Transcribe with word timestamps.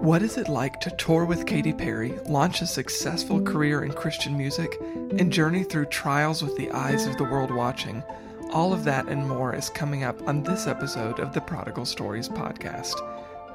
What 0.00 0.22
is 0.22 0.38
it 0.38 0.48
like 0.48 0.80
to 0.80 0.90
tour 0.92 1.26
with 1.26 1.44
Katy 1.44 1.74
Perry, 1.74 2.18
launch 2.24 2.62
a 2.62 2.66
successful 2.66 3.38
career 3.42 3.84
in 3.84 3.92
Christian 3.92 4.34
music, 4.34 4.80
and 5.18 5.30
journey 5.30 5.62
through 5.62 5.84
trials 5.86 6.42
with 6.42 6.56
the 6.56 6.70
eyes 6.70 7.06
of 7.06 7.18
the 7.18 7.24
world 7.24 7.50
watching? 7.50 8.02
All 8.50 8.72
of 8.72 8.84
that 8.84 9.08
and 9.08 9.28
more 9.28 9.54
is 9.54 9.68
coming 9.68 10.02
up 10.02 10.26
on 10.26 10.42
this 10.42 10.66
episode 10.66 11.20
of 11.20 11.34
the 11.34 11.42
Prodigal 11.42 11.84
Stories 11.84 12.30
podcast. 12.30 12.94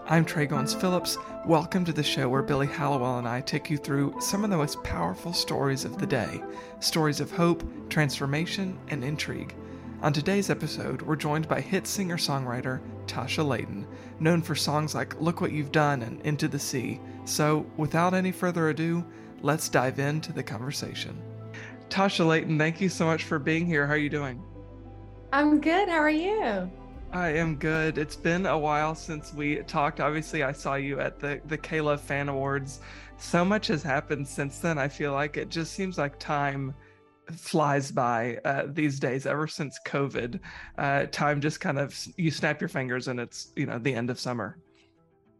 I'm 0.05 0.23
Trey 0.23 0.45
Goins 0.45 0.79
Phillips. 0.79 1.17
Welcome 1.47 1.83
to 1.85 1.91
the 1.91 2.03
show 2.03 2.29
where 2.29 2.43
Billy 2.43 2.67
Hallowell 2.67 3.17
and 3.17 3.27
I 3.27 3.41
take 3.41 3.71
you 3.71 3.77
through 3.77 4.13
some 4.21 4.43
of 4.43 4.51
the 4.51 4.57
most 4.57 4.83
powerful 4.83 5.33
stories 5.33 5.83
of 5.83 5.97
the 5.97 6.05
day 6.05 6.43
stories 6.79 7.19
of 7.19 7.31
hope, 7.31 7.63
transformation, 7.89 8.77
and 8.89 9.03
intrigue. 9.03 9.55
On 10.03 10.13
today's 10.13 10.51
episode, 10.51 11.01
we're 11.01 11.15
joined 11.15 11.47
by 11.47 11.59
hit 11.59 11.87
singer 11.87 12.17
songwriter 12.17 12.81
Tasha 13.07 13.45
Layton, 13.45 13.87
known 14.19 14.41
for 14.41 14.55
songs 14.55 14.95
like 14.95 15.19
Look 15.21 15.41
What 15.41 15.51
You've 15.51 15.71
Done 15.71 16.01
and 16.01 16.21
Into 16.21 16.47
the 16.47 16.59
Sea. 16.59 16.99
So, 17.25 17.65
without 17.77 18.13
any 18.13 18.31
further 18.31 18.69
ado, 18.69 19.05
let's 19.41 19.69
dive 19.69 19.99
into 19.99 20.33
the 20.33 20.43
conversation. 20.43 21.21
Tasha 21.89 22.25
Layton, 22.25 22.57
thank 22.57 22.81
you 22.81 22.89
so 22.89 23.05
much 23.05 23.23
for 23.23 23.39
being 23.39 23.65
here. 23.65 23.87
How 23.87 23.93
are 23.93 23.97
you 23.97 24.09
doing? 24.09 24.41
I'm 25.31 25.59
good. 25.59 25.89
How 25.89 25.97
are 25.97 26.09
you? 26.09 26.69
I 27.11 27.29
am 27.29 27.55
good. 27.55 27.97
It's 27.97 28.15
been 28.15 28.45
a 28.45 28.57
while 28.57 28.95
since 28.95 29.33
we 29.33 29.57
talked. 29.63 29.99
Obviously, 30.01 30.43
I 30.43 30.51
saw 30.51 30.75
you 30.75 30.99
at 30.99 31.19
the 31.19 31.41
the 31.45 31.57
K-Love 31.57 32.01
Fan 32.01 32.29
Awards. 32.29 32.81
So 33.17 33.45
much 33.45 33.67
has 33.67 33.83
happened 33.83 34.27
since 34.27 34.59
then. 34.59 34.77
I 34.77 34.87
feel 34.87 35.13
like 35.13 35.37
it 35.37 35.49
just 35.49 35.73
seems 35.73 35.97
like 35.97 36.19
time 36.19 36.73
flies 37.31 37.91
by 37.91 38.37
uh, 38.45 38.63
these 38.67 38.99
days. 38.99 39.25
Ever 39.25 39.47
since 39.47 39.79
COVID, 39.85 40.39
uh, 40.77 41.05
time 41.07 41.41
just 41.41 41.59
kind 41.59 41.79
of 41.79 41.97
you 42.17 42.31
snap 42.31 42.61
your 42.61 42.69
fingers 42.69 43.07
and 43.07 43.19
it's 43.19 43.51
you 43.55 43.65
know 43.65 43.77
the 43.77 43.93
end 43.93 44.09
of 44.09 44.19
summer. 44.19 44.57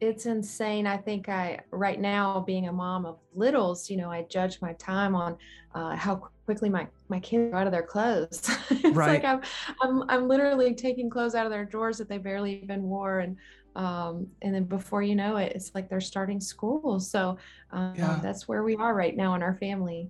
It's 0.02 0.26
insane. 0.26 0.88
I 0.88 0.98
think 0.98 1.30
I 1.30 1.62
right 1.72 2.00
now 2.00 2.42
being 2.42 2.68
a 2.68 2.74
mom 2.74 3.06
of 3.06 3.18
littles, 3.34 3.90
you 3.90 3.98
know, 3.98 4.12
I 4.12 4.24
judge 4.24 4.62
my 4.62 4.74
time 4.74 5.16
on 5.16 5.38
uh, 5.74 5.96
how 5.96 6.30
quickly 6.46 6.70
my 6.70 6.88
my 7.08 7.20
kids 7.20 7.54
are 7.54 7.58
out 7.58 7.68
of 7.68 7.74
their 7.74 7.84
clothes. 7.84 8.42
it's 8.70 8.96
right. 8.96 9.24
like 9.24 9.26
I'm, 9.26 9.42
I'm 9.82 10.10
I'm 10.10 10.28
literally 10.28 10.74
taking 10.74 11.10
clothes 11.10 11.34
out 11.34 11.46
of 11.46 11.52
their 11.52 11.66
drawers 11.66 11.98
that 12.00 12.10
they 12.10 12.18
barely 12.18 12.62
even 12.62 12.84
wore, 12.84 13.20
and 13.20 13.38
um, 13.76 14.28
and 14.42 14.54
then 14.54 14.64
before 14.66 15.02
you 15.02 15.16
know 15.16 15.38
it, 15.38 15.54
it's 15.56 15.72
like 15.76 15.90
they're 15.90 16.02
starting 16.02 16.40
school. 16.40 17.00
So 17.00 17.38
um, 17.72 17.94
yeah. 17.96 18.20
that's 18.22 18.48
where 18.48 18.64
we 18.64 18.76
are 18.76 18.94
right 18.94 19.16
now 19.16 19.36
in 19.36 19.42
our 19.42 19.56
family. 19.56 20.10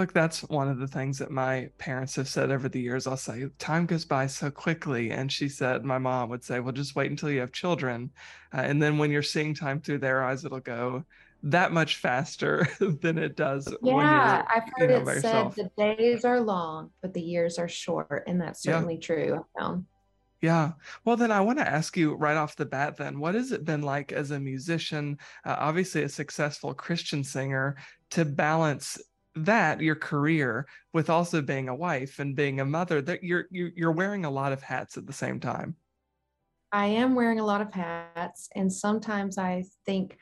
Look, 0.00 0.14
that's 0.14 0.40
one 0.44 0.66
of 0.66 0.78
the 0.78 0.86
things 0.86 1.18
that 1.18 1.30
my 1.30 1.68
parents 1.76 2.16
have 2.16 2.26
said 2.26 2.50
over 2.50 2.70
the 2.70 2.80
years. 2.80 3.06
I'll 3.06 3.18
say, 3.18 3.46
time 3.58 3.84
goes 3.84 4.06
by 4.06 4.28
so 4.28 4.50
quickly. 4.50 5.10
And 5.10 5.30
she 5.30 5.46
said, 5.46 5.84
my 5.84 5.98
mom 5.98 6.30
would 6.30 6.42
say, 6.42 6.58
well, 6.58 6.72
just 6.72 6.96
wait 6.96 7.10
until 7.10 7.30
you 7.30 7.40
have 7.40 7.52
children. 7.52 8.10
Uh, 8.54 8.62
and 8.62 8.82
then 8.82 8.96
when 8.96 9.10
you're 9.10 9.22
seeing 9.22 9.52
time 9.52 9.78
through 9.78 9.98
their 9.98 10.24
eyes, 10.24 10.42
it'll 10.42 10.58
go 10.58 11.04
that 11.42 11.72
much 11.72 11.96
faster 11.96 12.66
than 12.80 13.18
it 13.18 13.36
does. 13.36 13.68
Yeah, 13.82 14.46
I've 14.48 14.62
heard 14.74 14.90
you 14.90 15.04
know, 15.04 15.10
it 15.10 15.20
said 15.20 15.52
the 15.52 15.70
days 15.76 16.24
are 16.24 16.40
long, 16.40 16.92
but 17.02 17.12
the 17.12 17.20
years 17.20 17.58
are 17.58 17.68
short, 17.68 18.24
and 18.26 18.40
that's 18.40 18.62
certainly 18.62 18.94
yeah. 18.94 19.00
true. 19.00 19.46
Found. 19.58 19.84
Yeah. 20.40 20.72
Well, 21.04 21.16
then 21.16 21.30
I 21.30 21.42
want 21.42 21.58
to 21.58 21.68
ask 21.68 21.94
you 21.98 22.14
right 22.14 22.38
off 22.38 22.56
the 22.56 22.64
bat. 22.64 22.96
Then, 22.96 23.20
what 23.20 23.34
has 23.34 23.52
it 23.52 23.66
been 23.66 23.82
like 23.82 24.12
as 24.12 24.30
a 24.30 24.40
musician, 24.40 25.18
uh, 25.44 25.56
obviously 25.58 26.04
a 26.04 26.08
successful 26.08 26.72
Christian 26.72 27.22
singer, 27.22 27.76
to 28.10 28.24
balance 28.24 28.98
that 29.36 29.80
your 29.80 29.94
career 29.94 30.66
with 30.92 31.08
also 31.10 31.40
being 31.40 31.68
a 31.68 31.74
wife 31.74 32.18
and 32.18 32.36
being 32.36 32.60
a 32.60 32.64
mother? 32.64 33.00
That 33.00 33.22
you're 33.22 33.46
you're 33.50 33.92
wearing 33.92 34.24
a 34.24 34.30
lot 34.30 34.52
of 34.52 34.62
hats 34.62 34.96
at 34.96 35.06
the 35.06 35.12
same 35.12 35.40
time. 35.40 35.76
I 36.72 36.86
am 36.86 37.14
wearing 37.14 37.40
a 37.40 37.44
lot 37.44 37.60
of 37.60 37.72
hats, 37.72 38.48
and 38.54 38.72
sometimes 38.72 39.38
I 39.38 39.64
think 39.86 40.16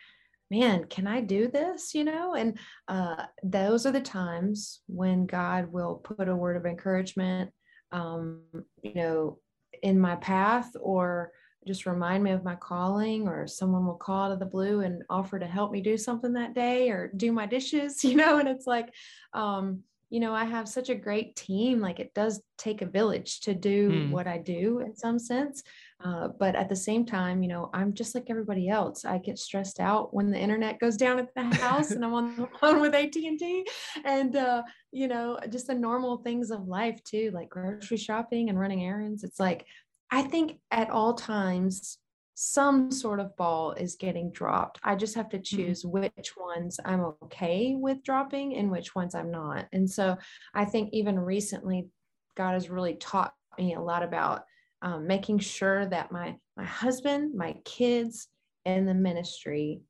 man, 0.50 0.84
can 0.84 1.06
I 1.06 1.20
do 1.20 1.48
this? 1.48 1.94
You 1.94 2.04
know, 2.04 2.34
and 2.34 2.58
uh, 2.88 3.24
those 3.42 3.86
are 3.86 3.92
the 3.92 4.00
times 4.00 4.80
when 4.86 5.26
God 5.26 5.70
will 5.70 5.96
put 5.96 6.28
a 6.28 6.36
word 6.36 6.56
of 6.56 6.66
encouragement, 6.66 7.50
um, 7.92 8.42
you 8.82 8.94
know, 8.94 9.38
in 9.82 10.00
my 10.00 10.16
path 10.16 10.70
or 10.80 11.32
just 11.68 11.86
remind 11.86 12.24
me 12.24 12.30
of 12.30 12.42
my 12.42 12.56
calling 12.56 13.28
or 13.28 13.46
someone 13.46 13.86
will 13.86 13.94
call 13.94 14.24
out 14.24 14.32
of 14.32 14.40
the 14.40 14.46
blue 14.46 14.80
and 14.80 15.02
offer 15.08 15.38
to 15.38 15.46
help 15.46 15.70
me 15.70 15.80
do 15.80 15.96
something 15.96 16.32
that 16.32 16.54
day 16.54 16.90
or 16.90 17.12
do 17.16 17.30
my 17.30 17.46
dishes 17.46 18.02
you 18.08 18.16
know 18.16 18.38
and 18.38 18.48
it's 18.48 18.66
like 18.66 18.92
um 19.34 19.80
you 20.10 20.18
know 20.18 20.34
i 20.34 20.44
have 20.44 20.68
such 20.68 20.88
a 20.88 20.94
great 20.94 21.36
team 21.36 21.80
like 21.80 22.00
it 22.00 22.12
does 22.14 22.40
take 22.56 22.82
a 22.82 22.86
village 22.86 23.40
to 23.40 23.54
do 23.54 23.90
mm. 23.90 24.10
what 24.10 24.26
i 24.26 24.38
do 24.38 24.80
in 24.80 24.96
some 24.96 25.18
sense 25.18 25.62
uh, 26.04 26.28
but 26.38 26.54
at 26.54 26.68
the 26.68 26.76
same 26.76 27.04
time, 27.04 27.42
you 27.42 27.48
know, 27.48 27.70
I'm 27.74 27.92
just 27.92 28.14
like 28.14 28.26
everybody 28.28 28.68
else. 28.68 29.04
I 29.04 29.18
get 29.18 29.36
stressed 29.36 29.80
out 29.80 30.14
when 30.14 30.30
the 30.30 30.38
internet 30.38 30.78
goes 30.78 30.96
down 30.96 31.18
at 31.18 31.34
the 31.34 31.42
house 31.56 31.90
and 31.90 32.04
I'm 32.04 32.14
on 32.14 32.36
the 32.36 32.46
phone 32.60 32.80
with 32.80 32.94
AT&T 32.94 33.66
and, 34.04 34.36
uh, 34.36 34.62
you 34.92 35.08
know, 35.08 35.40
just 35.50 35.66
the 35.66 35.74
normal 35.74 36.18
things 36.18 36.52
of 36.52 36.68
life 36.68 37.02
too, 37.02 37.32
like 37.34 37.48
grocery 37.48 37.96
shopping 37.96 38.48
and 38.48 38.58
running 38.58 38.84
errands. 38.84 39.24
It's 39.24 39.40
like, 39.40 39.66
I 40.10 40.22
think 40.22 40.58
at 40.70 40.90
all 40.90 41.14
times, 41.14 41.98
some 42.34 42.92
sort 42.92 43.18
of 43.18 43.36
ball 43.36 43.72
is 43.72 43.96
getting 43.96 44.30
dropped. 44.30 44.78
I 44.84 44.94
just 44.94 45.16
have 45.16 45.28
to 45.30 45.38
mm-hmm. 45.38 45.56
choose 45.56 45.84
which 45.84 46.36
ones 46.36 46.78
I'm 46.84 47.00
okay 47.24 47.74
with 47.76 48.04
dropping 48.04 48.56
and 48.56 48.70
which 48.70 48.94
ones 48.94 49.14
I'm 49.14 49.30
not. 49.30 49.66
And 49.72 49.90
so 49.90 50.16
I 50.54 50.64
think 50.64 50.90
even 50.92 51.18
recently, 51.18 51.88
God 52.36 52.52
has 52.52 52.70
really 52.70 52.94
taught 52.94 53.32
me 53.58 53.74
a 53.74 53.80
lot 53.80 54.04
about 54.04 54.44
um, 54.82 55.08
making 55.08 55.40
sure 55.40 55.86
that 55.86 56.12
my 56.12 56.36
my 56.56 56.64
husband, 56.64 57.34
my 57.34 57.56
kids, 57.64 58.28
and 58.64 58.86
the 58.86 58.94
ministry 58.94 59.80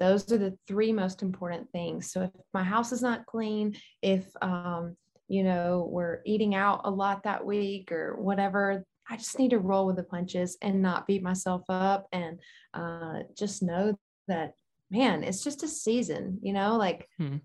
those 0.00 0.30
are 0.32 0.38
the 0.38 0.56
three 0.66 0.92
most 0.92 1.22
important 1.22 1.70
things. 1.70 2.12
So 2.12 2.22
if 2.22 2.30
my 2.52 2.64
house 2.64 2.92
is 2.92 3.02
not 3.02 3.26
clean, 3.26 3.76
if 4.02 4.26
um, 4.42 4.96
you 5.28 5.44
know 5.44 5.88
we're 5.90 6.20
eating 6.26 6.54
out 6.54 6.82
a 6.84 6.90
lot 6.90 7.22
that 7.24 7.44
week 7.44 7.92
or 7.92 8.16
whatever, 8.20 8.84
I 9.08 9.16
just 9.16 9.38
need 9.38 9.50
to 9.50 9.58
roll 9.58 9.86
with 9.86 9.96
the 9.96 10.02
punches 10.04 10.56
and 10.62 10.82
not 10.82 11.06
beat 11.06 11.22
myself 11.22 11.62
up 11.68 12.06
and 12.12 12.38
uh, 12.72 13.20
just 13.36 13.62
know 13.62 13.98
that 14.28 14.54
man, 14.90 15.24
it's 15.24 15.42
just 15.42 15.62
a 15.62 15.68
season. 15.68 16.38
You 16.42 16.52
know, 16.52 16.76
like 16.76 17.08
hmm 17.18 17.36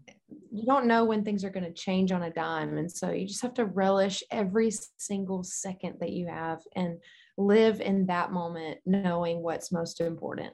you 0.52 0.66
don't 0.66 0.86
know 0.86 1.06
when 1.06 1.24
things 1.24 1.44
are 1.44 1.50
going 1.50 1.66
to 1.66 1.74
change 1.74 2.12
on 2.12 2.24
a 2.24 2.30
dime 2.32 2.78
and 2.78 2.92
so 2.92 3.12
you 3.12 3.28
just 3.28 3.42
have 3.42 3.54
to 3.54 3.66
relish 3.66 4.24
every 4.32 4.72
single 4.98 5.44
second 5.44 5.96
that 6.00 6.12
you 6.12 6.28
have 6.28 6.60
and 6.76 6.98
live 7.38 7.82
in 7.82 8.06
that 8.08 8.32
moment 8.32 8.78
knowing 8.86 9.42
what's 9.42 9.72
most 9.72 10.02
important 10.02 10.54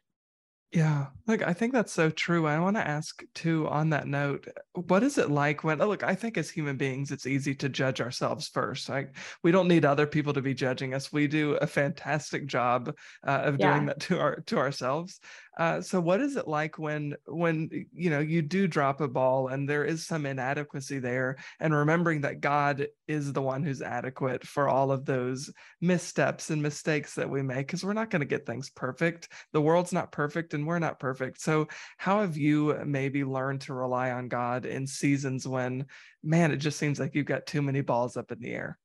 yeah, 0.76 1.06
look, 1.26 1.42
I 1.42 1.54
think 1.54 1.72
that's 1.72 1.94
so 1.94 2.10
true. 2.10 2.46
I 2.46 2.60
want 2.60 2.76
to 2.76 2.86
ask 2.86 3.24
too 3.34 3.66
on 3.70 3.92
that 3.92 4.08
note, 4.08 4.46
what 4.74 5.04
is 5.04 5.18
it 5.18 5.32
like 5.32 5.64
when 5.64 5.78
look, 5.78 6.04
I 6.04 6.16
think 6.16 6.38
as 6.38 6.50
human 6.50 6.76
beings, 6.76 7.12
it's 7.12 7.26
easy 7.26 7.56
to 7.56 7.70
judge 7.70 8.02
ourselves 8.02 8.50
first. 8.50 8.90
Like 8.90 9.16
we 9.42 9.54
don't 9.54 9.70
need 9.70 9.86
other 9.86 10.06
people 10.06 10.34
to 10.34 10.42
be 10.42 10.54
judging 10.54 10.94
us. 10.94 11.14
We 11.14 11.28
do 11.28 11.54
a 11.54 11.66
fantastic 11.66 12.46
job 12.46 12.94
uh, 13.26 13.44
of 13.46 13.58
yeah. 13.58 13.72
doing 13.72 13.86
that 13.86 14.02
to 14.02 14.20
our 14.20 14.42
to 14.48 14.58
ourselves. 14.58 15.22
Uh, 15.58 15.82
so 15.82 16.02
what 16.02 16.20
is 16.20 16.36
it 16.36 16.48
like 16.48 16.78
when 16.78 17.16
when 17.28 17.70
you 17.94 18.10
know 18.10 18.20
you 18.20 18.42
do 18.42 18.68
drop 18.68 19.00
a 19.00 19.08
ball 19.08 19.48
and 19.48 19.70
there 19.70 19.86
is 19.86 20.06
some 20.06 20.26
inadequacy 20.26 21.00
there 21.00 21.38
and 21.62 21.74
remembering 21.74 22.22
that 22.22 22.42
God 22.42 22.88
is 23.08 23.32
the 23.32 23.42
one 23.42 23.64
who's 23.64 23.82
adequate 23.82 24.46
for 24.46 24.68
all 24.68 24.92
of 24.92 25.06
those 25.06 25.50
missteps 25.80 26.50
and 26.50 26.62
mistakes 26.62 27.16
that 27.16 27.30
we 27.30 27.42
make 27.42 27.68
because 27.68 27.86
we're 27.86 27.94
not 27.94 28.10
going 28.10 28.20
to 28.20 28.26
get 28.26 28.46
things 28.46 28.70
perfect. 28.70 29.30
The 29.54 29.62
world's 29.62 29.94
not 29.94 30.12
perfect 30.12 30.54
and 30.54 30.68
we're 30.68 30.80
not 30.80 31.00
perfect. 31.00 31.40
So 31.40 31.68
how 31.98 32.20
have 32.20 32.36
you 32.36 32.78
maybe 32.86 33.24
learned 33.24 33.62
to 33.62 33.74
rely 33.74 34.12
on 34.12 34.28
God 34.28 34.66
in 34.66 34.86
seasons 34.86 35.48
when 35.48 35.86
man 36.24 36.52
it 36.52 36.58
just 36.58 36.80
seems 36.80 37.00
like 37.00 37.16
you've 37.16 37.26
got 37.26 37.46
too 37.46 37.62
many 37.62 37.82
balls 37.82 38.18
up 38.18 38.32
in 38.32 38.40
the 38.40 38.52
air? 38.52 38.78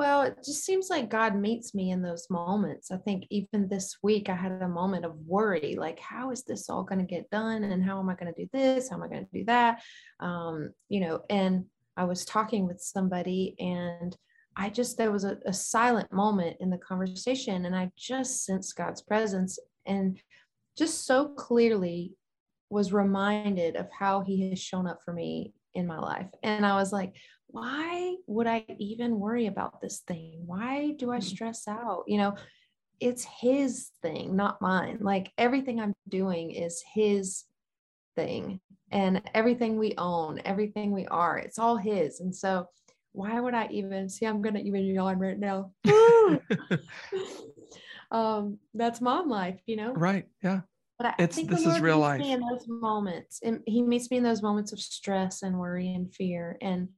Well, 0.00 0.22
it 0.22 0.38
just 0.42 0.64
seems 0.64 0.88
like 0.88 1.10
God 1.10 1.36
meets 1.36 1.74
me 1.74 1.90
in 1.90 2.00
those 2.00 2.30
moments. 2.30 2.90
I 2.90 2.96
think 2.96 3.24
even 3.28 3.68
this 3.68 3.98
week 4.02 4.30
I 4.30 4.34
had 4.34 4.50
a 4.50 4.66
moment 4.66 5.04
of 5.04 5.14
worry 5.26 5.76
like, 5.78 6.00
how 6.00 6.30
is 6.30 6.42
this 6.42 6.70
all 6.70 6.84
going 6.84 7.00
to 7.00 7.04
get 7.04 7.28
done? 7.28 7.64
And 7.64 7.84
how 7.84 7.98
am 8.00 8.08
I 8.08 8.14
going 8.14 8.32
to 8.32 8.42
do 8.42 8.48
this? 8.50 8.88
How 8.88 8.96
am 8.96 9.02
I 9.02 9.08
going 9.08 9.26
to 9.26 9.38
do 9.38 9.44
that? 9.44 9.82
Um, 10.18 10.70
you 10.88 11.00
know, 11.00 11.20
and 11.28 11.66
I 11.98 12.04
was 12.04 12.24
talking 12.24 12.66
with 12.66 12.80
somebody 12.80 13.54
and 13.58 14.16
I 14.56 14.70
just, 14.70 14.96
there 14.96 15.12
was 15.12 15.24
a, 15.24 15.36
a 15.44 15.52
silent 15.52 16.10
moment 16.10 16.56
in 16.60 16.70
the 16.70 16.78
conversation 16.78 17.66
and 17.66 17.76
I 17.76 17.90
just 17.94 18.46
sensed 18.46 18.76
God's 18.76 19.02
presence 19.02 19.58
and 19.84 20.18
just 20.78 21.04
so 21.04 21.28
clearly 21.28 22.14
was 22.70 22.90
reminded 22.90 23.76
of 23.76 23.86
how 23.90 24.22
he 24.22 24.48
has 24.48 24.58
shown 24.58 24.86
up 24.86 25.00
for 25.04 25.12
me 25.12 25.52
in 25.74 25.86
my 25.86 25.98
life. 25.98 26.28
And 26.42 26.64
I 26.64 26.76
was 26.76 26.90
like, 26.90 27.14
why 27.52 28.16
would 28.26 28.46
I 28.46 28.64
even 28.78 29.18
worry 29.18 29.46
about 29.46 29.80
this 29.80 30.00
thing? 30.00 30.42
Why 30.46 30.92
do 30.98 31.10
I 31.10 31.18
mm. 31.18 31.22
stress 31.22 31.66
out? 31.68 32.04
You 32.06 32.18
know, 32.18 32.34
it's 33.00 33.24
his 33.24 33.90
thing, 34.02 34.36
not 34.36 34.60
mine. 34.60 34.98
Like 35.00 35.32
everything 35.38 35.80
I'm 35.80 35.94
doing 36.08 36.50
is 36.50 36.82
his 36.94 37.44
thing 38.16 38.60
and 38.90 39.22
everything 39.34 39.78
we 39.78 39.94
own, 39.96 40.40
everything 40.44 40.92
we 40.92 41.06
are, 41.06 41.38
it's 41.38 41.58
all 41.58 41.76
his. 41.76 42.20
And 42.20 42.34
so 42.34 42.66
why 43.12 43.40
would 43.40 43.54
I 43.54 43.68
even 43.70 44.08
see 44.08 44.26
I'm 44.26 44.42
gonna 44.42 44.60
even 44.60 44.84
yawn 44.84 45.18
right 45.18 45.38
now? 45.38 45.72
um, 48.10 48.58
that's 48.74 49.00
mom 49.00 49.28
life, 49.28 49.60
you 49.66 49.76
know? 49.76 49.92
Right. 49.92 50.26
Yeah. 50.42 50.60
But 50.98 51.06
I 51.06 51.14
it's 51.18 51.36
think 51.36 51.48
this 51.48 51.64
is 51.64 51.80
real 51.80 51.98
life. 51.98 52.20
in 52.20 52.40
those 52.40 52.66
moments, 52.68 53.40
and 53.42 53.62
He 53.66 53.82
meets 53.82 54.10
me 54.10 54.18
in 54.18 54.22
those 54.22 54.42
moments 54.42 54.72
of 54.72 54.80
stress 54.80 55.42
and 55.42 55.58
worry 55.58 55.94
and 55.94 56.12
fear. 56.14 56.58
And 56.60 56.88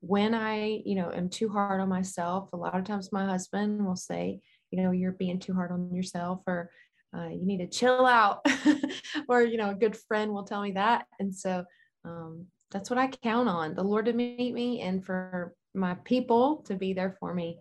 when 0.00 0.34
I, 0.34 0.82
you 0.84 0.94
know, 0.94 1.10
am 1.10 1.28
too 1.28 1.48
hard 1.48 1.80
on 1.80 1.88
myself, 1.88 2.50
a 2.52 2.56
lot 2.56 2.76
of 2.76 2.84
times 2.84 3.12
my 3.12 3.24
husband 3.24 3.84
will 3.84 3.96
say, 3.96 4.40
you 4.70 4.82
know, 4.82 4.90
you're 4.90 5.12
being 5.12 5.38
too 5.38 5.54
hard 5.54 5.72
on 5.72 5.94
yourself, 5.94 6.42
or 6.46 6.70
uh, 7.16 7.28
you 7.28 7.46
need 7.46 7.58
to 7.58 7.66
chill 7.66 8.06
out, 8.06 8.46
or 9.28 9.42
you 9.42 9.56
know, 9.56 9.70
a 9.70 9.74
good 9.74 9.96
friend 9.96 10.32
will 10.32 10.44
tell 10.44 10.62
me 10.62 10.72
that. 10.72 11.06
And 11.18 11.34
so 11.34 11.64
um, 12.04 12.46
that's 12.70 12.90
what 12.90 12.98
I 12.98 13.08
count 13.08 13.48
on 13.48 13.74
the 13.74 13.82
Lord 13.82 14.06
to 14.06 14.12
meet 14.12 14.52
me 14.52 14.80
and 14.82 15.04
for 15.04 15.54
my 15.74 15.94
people 16.04 16.62
to 16.66 16.74
be 16.74 16.92
there 16.92 17.16
for 17.18 17.34
me. 17.34 17.60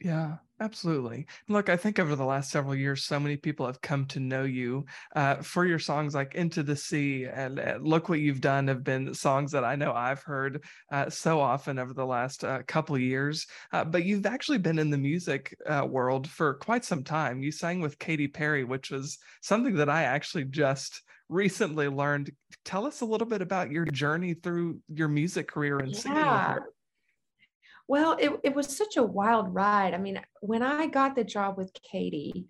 Yeah, 0.00 0.36
absolutely. 0.60 1.26
Look, 1.48 1.68
I 1.68 1.76
think 1.76 1.98
over 1.98 2.16
the 2.16 2.24
last 2.24 2.50
several 2.50 2.74
years, 2.74 3.04
so 3.04 3.18
many 3.20 3.36
people 3.36 3.66
have 3.66 3.80
come 3.80 4.06
to 4.06 4.20
know 4.20 4.44
you 4.44 4.84
uh, 5.14 5.36
for 5.36 5.64
your 5.66 5.78
songs 5.78 6.14
like 6.14 6.34
Into 6.34 6.62
the 6.62 6.76
Sea 6.76 7.26
and 7.26 7.58
uh, 7.58 7.78
Look 7.80 8.08
What 8.08 8.20
You've 8.20 8.40
Done 8.40 8.68
have 8.68 8.84
been 8.84 9.14
songs 9.14 9.52
that 9.52 9.64
I 9.64 9.76
know 9.76 9.92
I've 9.92 10.22
heard 10.22 10.64
uh, 10.90 11.10
so 11.10 11.40
often 11.40 11.78
over 11.78 11.94
the 11.94 12.06
last 12.06 12.44
uh, 12.44 12.62
couple 12.66 12.98
years. 12.98 13.46
Uh, 13.72 13.84
but 13.84 14.04
you've 14.04 14.26
actually 14.26 14.58
been 14.58 14.78
in 14.78 14.90
the 14.90 14.98
music 14.98 15.56
uh, 15.66 15.86
world 15.88 16.28
for 16.28 16.54
quite 16.54 16.84
some 16.84 17.04
time. 17.04 17.42
You 17.42 17.52
sang 17.52 17.80
with 17.80 17.98
Katy 17.98 18.28
Perry, 18.28 18.64
which 18.64 18.90
was 18.90 19.18
something 19.42 19.74
that 19.76 19.88
I 19.88 20.04
actually 20.04 20.44
just 20.44 21.02
recently 21.28 21.88
learned. 21.88 22.30
Tell 22.64 22.86
us 22.86 23.00
a 23.00 23.06
little 23.06 23.26
bit 23.26 23.42
about 23.42 23.70
your 23.70 23.84
journey 23.84 24.34
through 24.34 24.80
your 24.88 25.08
music 25.08 25.48
career 25.48 25.78
and 25.78 25.94
singing 25.94 26.18
Yeah. 26.18 26.54
her. 26.54 26.72
Well, 27.88 28.16
it, 28.20 28.30
it 28.44 28.54
was 28.54 28.76
such 28.76 28.98
a 28.98 29.02
wild 29.02 29.52
ride. 29.54 29.94
I 29.94 29.98
mean, 29.98 30.20
when 30.40 30.62
I 30.62 30.86
got 30.86 31.16
the 31.16 31.24
job 31.24 31.56
with 31.56 31.72
Katy, 31.82 32.46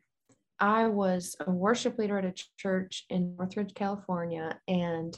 I 0.58 0.88
was 0.88 1.36
a 1.40 1.50
worship 1.50 1.96
leader 1.96 2.18
at 2.18 2.24
a 2.24 2.34
church 2.58 3.06
in 3.08 3.36
Northridge, 3.36 3.74
California, 3.74 4.58
and 4.66 5.16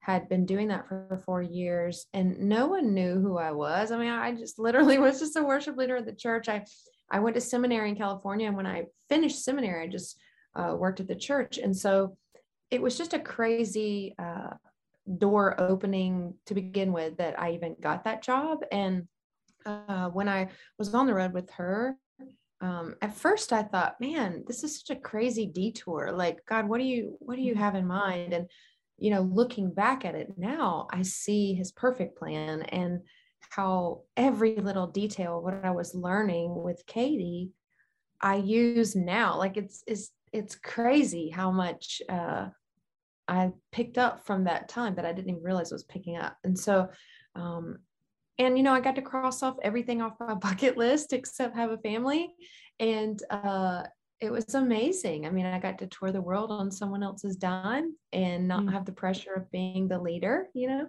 had 0.00 0.28
been 0.28 0.44
doing 0.44 0.68
that 0.68 0.88
for 0.88 1.22
four 1.24 1.40
years. 1.40 2.06
And 2.12 2.38
no 2.40 2.66
one 2.66 2.92
knew 2.92 3.20
who 3.20 3.38
I 3.38 3.52
was. 3.52 3.90
I 3.90 3.96
mean, 3.96 4.10
I 4.10 4.32
just 4.32 4.58
literally 4.58 4.98
was 5.00 5.20
just 5.20 5.36
a 5.36 5.42
worship 5.42 5.78
leader 5.78 5.96
at 5.96 6.06
the 6.06 6.12
church. 6.12 6.48
I, 6.48 6.66
I 7.10 7.20
went 7.20 7.34
to 7.36 7.40
seminary 7.40 7.88
in 7.88 7.96
California. 7.96 8.48
And 8.48 8.56
when 8.56 8.66
I 8.66 8.86
finished 9.08 9.42
seminary, 9.42 9.84
I 9.84 9.88
just 9.88 10.20
uh, 10.54 10.74
worked 10.76 11.00
at 11.00 11.08
the 11.08 11.14
church. 11.16 11.56
And 11.56 11.74
so 11.74 12.18
it 12.70 12.82
was 12.82 12.98
just 12.98 13.14
a 13.14 13.18
crazy 13.18 14.14
uh, 14.18 14.50
door 15.18 15.58
opening 15.58 16.34
to 16.46 16.54
begin 16.54 16.92
with 16.92 17.16
that 17.16 17.40
I 17.40 17.52
even 17.52 17.76
got 17.80 18.04
that 18.04 18.22
job. 18.22 18.58
And 18.70 19.08
uh, 19.66 20.08
when 20.08 20.28
I 20.28 20.48
was 20.78 20.94
on 20.94 21.06
the 21.06 21.14
road 21.14 21.32
with 21.32 21.50
her, 21.50 21.96
um, 22.60 22.94
at 23.02 23.16
first 23.16 23.52
I 23.52 23.62
thought, 23.62 24.00
man, 24.00 24.44
this 24.46 24.62
is 24.62 24.78
such 24.78 24.96
a 24.96 25.00
crazy 25.00 25.46
detour. 25.46 26.12
Like, 26.12 26.44
God, 26.46 26.68
what 26.68 26.78
do 26.78 26.84
you 26.84 27.16
what 27.18 27.36
do 27.36 27.42
you 27.42 27.54
have 27.54 27.74
in 27.74 27.86
mind? 27.86 28.32
And 28.32 28.48
you 28.98 29.10
know, 29.10 29.22
looking 29.22 29.72
back 29.72 30.04
at 30.04 30.14
it 30.14 30.34
now, 30.36 30.86
I 30.92 31.02
see 31.02 31.54
His 31.54 31.72
perfect 31.72 32.16
plan 32.16 32.62
and 32.62 33.00
how 33.50 34.02
every 34.16 34.56
little 34.56 34.86
detail 34.86 35.38
of 35.38 35.44
what 35.44 35.64
I 35.64 35.72
was 35.72 35.94
learning 35.94 36.54
with 36.54 36.86
Katy, 36.86 37.50
I 38.20 38.36
use 38.36 38.94
now. 38.94 39.36
Like, 39.36 39.56
it's 39.56 39.82
it's 39.86 40.12
it's 40.32 40.54
crazy 40.54 41.30
how 41.30 41.50
much 41.50 42.00
uh, 42.08 42.46
I 43.28 43.50
picked 43.70 43.98
up 43.98 44.24
from 44.24 44.44
that 44.44 44.68
time 44.68 44.94
that 44.94 45.04
I 45.04 45.12
didn't 45.12 45.30
even 45.30 45.42
realize 45.42 45.72
I 45.72 45.74
was 45.74 45.84
picking 45.84 46.16
up. 46.16 46.36
And 46.44 46.58
so 46.58 46.88
um, 47.34 47.78
and 48.38 48.56
you 48.56 48.62
know 48.62 48.72
i 48.72 48.80
got 48.80 48.94
to 48.96 49.02
cross 49.02 49.42
off 49.42 49.56
everything 49.62 50.00
off 50.02 50.14
my 50.20 50.34
bucket 50.46 50.76
list 50.76 51.12
except 51.12 51.54
have 51.56 51.70
a 51.70 51.78
family 51.78 52.34
and 52.80 53.22
uh, 53.30 53.82
it 54.20 54.30
was 54.30 54.54
amazing 54.54 55.26
i 55.26 55.30
mean 55.30 55.46
i 55.46 55.58
got 55.58 55.78
to 55.78 55.86
tour 55.86 56.10
the 56.12 56.20
world 56.20 56.50
on 56.50 56.70
someone 56.70 57.02
else's 57.02 57.36
dime 57.36 57.94
and 58.12 58.46
not 58.48 58.62
Mm. 58.64 58.72
have 58.72 58.84
the 58.84 58.92
pressure 58.92 59.34
of 59.34 59.50
being 59.50 59.88
the 59.88 59.98
leader 59.98 60.48
you 60.54 60.68
know 60.68 60.86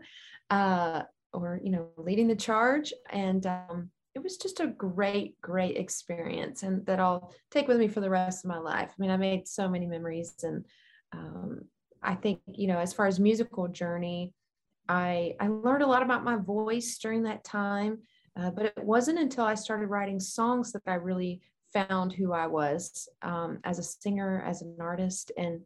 uh, 0.49 1.03
or 1.33 1.59
you 1.63 1.71
know 1.71 1.87
leading 1.97 2.27
the 2.27 2.35
charge 2.35 2.93
and 3.09 3.45
um, 3.47 3.89
it 4.15 4.21
was 4.21 4.37
just 4.37 4.59
a 4.59 4.67
great 4.67 5.39
great 5.41 5.75
experience 5.77 6.61
and 6.63 6.85
that 6.85 6.99
i'll 6.99 7.33
take 7.51 7.67
with 7.67 7.77
me 7.79 7.87
for 7.87 7.99
the 8.01 8.09
rest 8.09 8.45
of 8.45 8.49
my 8.49 8.59
life 8.59 8.89
i 8.91 9.01
mean 9.01 9.09
i 9.11 9.17
made 9.17 9.47
so 9.47 9.67
many 9.67 9.85
memories 9.87 10.35
and 10.43 10.65
um, 11.13 11.61
i 12.03 12.13
think 12.13 12.39
you 12.47 12.67
know 12.67 12.77
as 12.77 12.93
far 12.93 13.07
as 13.07 13.19
musical 13.19 13.67
journey 13.67 14.31
I, 14.87 15.35
I 15.39 15.47
learned 15.47 15.83
a 15.83 15.87
lot 15.87 16.03
about 16.03 16.23
my 16.23 16.35
voice 16.35 16.97
during 16.97 17.23
that 17.23 17.43
time, 17.43 17.99
uh, 18.39 18.51
but 18.51 18.65
it 18.65 18.83
wasn't 18.83 19.19
until 19.19 19.45
I 19.45 19.55
started 19.55 19.87
writing 19.87 20.19
songs 20.19 20.71
that 20.73 20.83
I 20.87 20.95
really 20.95 21.41
found 21.73 22.13
who 22.13 22.33
I 22.33 22.47
was 22.47 23.07
um, 23.21 23.59
as 23.63 23.79
a 23.79 23.83
singer, 23.83 24.43
as 24.45 24.61
an 24.61 24.75
artist. 24.79 25.31
And 25.37 25.61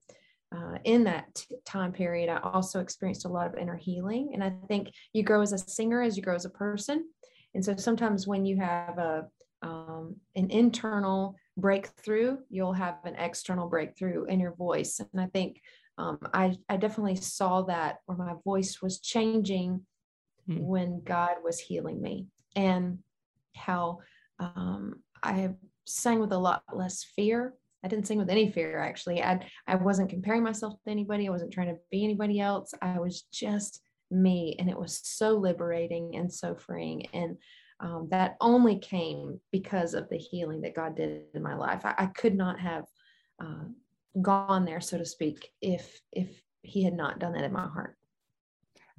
uh, 0.55 0.77
in 0.83 1.03
that 1.05 1.43
time 1.65 1.91
period, 1.91 2.29
I 2.29 2.39
also 2.39 2.79
experienced 2.79 3.25
a 3.25 3.29
lot 3.29 3.47
of 3.47 3.57
inner 3.57 3.75
healing. 3.75 4.31
And 4.33 4.43
I 4.43 4.53
think 4.67 4.89
you 5.13 5.23
grow 5.23 5.41
as 5.41 5.51
a 5.51 5.57
singer 5.57 6.01
as 6.01 6.15
you 6.15 6.23
grow 6.23 6.35
as 6.35 6.45
a 6.45 6.49
person. 6.49 7.05
And 7.53 7.63
so 7.63 7.75
sometimes 7.75 8.27
when 8.27 8.45
you 8.45 8.57
have 8.57 8.97
a 8.97 9.27
um, 9.63 10.15
an 10.35 10.51
internal 10.51 11.35
breakthrough, 11.57 12.37
you'll 12.49 12.73
have 12.73 12.97
an 13.05 13.15
external 13.15 13.67
breakthrough 13.67 14.25
in 14.25 14.39
your 14.39 14.53
voice. 14.55 14.99
And 14.99 15.19
I 15.19 15.25
think 15.27 15.61
um, 15.97 16.19
I, 16.33 16.57
I 16.69 16.77
definitely 16.77 17.15
saw 17.15 17.63
that 17.63 17.97
where 18.05 18.17
my 18.17 18.33
voice 18.43 18.81
was 18.81 18.99
changing 18.99 19.85
Hmm. 20.47 20.59
when 20.59 21.01
God 21.03 21.35
was 21.43 21.59
healing 21.59 22.01
me 22.01 22.27
and 22.55 22.99
how 23.55 23.99
um, 24.39 25.03
I 25.21 25.51
sang 25.85 26.19
with 26.19 26.31
a 26.31 26.37
lot 26.37 26.63
less 26.73 27.03
fear. 27.03 27.53
I 27.83 27.89
didn't 27.89 28.07
sing 28.07 28.17
with 28.17 28.29
any 28.29 28.51
fear 28.51 28.79
actually. 28.79 29.21
I, 29.21 29.45
I 29.67 29.75
wasn't 29.75 30.09
comparing 30.09 30.43
myself 30.43 30.75
to 30.83 30.91
anybody. 30.91 31.27
I 31.27 31.31
wasn't 31.31 31.53
trying 31.53 31.67
to 31.67 31.79
be 31.91 32.03
anybody 32.03 32.39
else. 32.39 32.73
I 32.81 32.99
was 32.99 33.23
just 33.23 33.81
me. 34.09 34.55
And 34.57 34.69
it 34.69 34.79
was 34.79 35.01
so 35.03 35.31
liberating 35.35 36.15
and 36.15 36.33
so 36.33 36.55
freeing. 36.55 37.05
And 37.13 37.37
um, 37.79 38.07
that 38.11 38.37
only 38.39 38.79
came 38.79 39.39
because 39.51 39.93
of 39.93 40.09
the 40.09 40.17
healing 40.17 40.61
that 40.61 40.75
God 40.75 40.95
did 40.95 41.23
in 41.33 41.43
my 41.43 41.55
life. 41.55 41.85
I, 41.85 41.93
I 41.97 42.05
could 42.07 42.35
not 42.35 42.59
have 42.59 42.85
uh, 43.43 43.65
gone 44.21 44.65
there, 44.65 44.81
so 44.81 44.97
to 44.97 45.05
speak, 45.05 45.51
if 45.61 45.99
if 46.11 46.41
he 46.61 46.83
had 46.83 46.93
not 46.93 47.19
done 47.19 47.33
that 47.33 47.43
in 47.43 47.53
my 47.53 47.67
heart. 47.67 47.97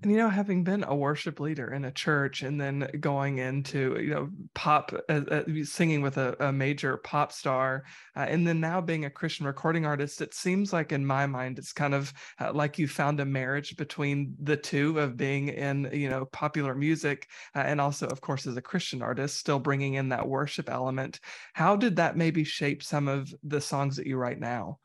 And 0.01 0.13
you 0.13 0.19
know, 0.19 0.29
having 0.29 0.63
been 0.63 0.85
a 0.85 0.95
worship 0.95 1.41
leader 1.41 1.73
in 1.73 1.85
a 1.85 1.91
church 1.91 2.43
and 2.43 2.61
then 2.61 2.89
going 3.01 3.39
into 3.39 3.99
you 4.01 4.11
know 4.11 4.29
pop, 4.55 4.93
uh, 5.09 5.23
uh, 5.29 5.43
singing 5.65 6.03
with 6.03 6.19
a, 6.19 6.37
a 6.39 6.53
major 6.53 6.99
pop 6.99 7.33
star, 7.33 7.83
uh, 8.15 8.21
and 8.21 8.47
then 8.47 8.61
now 8.61 8.81
being 8.81 9.07
a 9.07 9.11
Christian 9.11 9.45
recording 9.45 9.85
artist, 9.87 10.21
it 10.21 10.35
seems 10.35 10.73
like 10.73 10.93
in 10.93 11.05
my 11.05 11.27
mind 11.27 11.59
it's 11.59 11.73
kind 11.73 11.95
of 11.95 12.13
uh, 12.41 12.53
like 12.53 12.79
you 12.79 12.87
found 12.87 13.19
a 13.19 13.25
marriage 13.25 13.77
between 13.77 14.37
the 14.41 14.57
two 14.57 15.01
of 15.01 15.17
being 15.17 15.49
in 15.49 15.91
you 15.93 16.09
know 16.09 16.27
popular 16.27 16.77
music 16.77 17.27
uh, 17.57 17.61
and 17.61 17.81
also, 17.81 18.07
of 18.07 18.21
course, 18.21 18.47
as 18.47 18.57
a 18.57 18.63
Christian 18.63 19.03
artist, 19.03 19.37
still 19.37 19.59
bringing 19.59 19.95
in 19.95 20.11
that 20.11 20.29
worship 20.29 20.71
element. 20.71 21.19
How 21.55 21.75
did 21.75 21.97
that 21.97 22.17
maybe 22.17 22.45
shape 22.45 22.85
some 22.85 23.09
of 23.09 23.35
the 23.43 23.61
songs 23.61 23.97
that 23.97 24.07
you 24.07 24.17
write 24.17 24.39
now? 24.39 24.79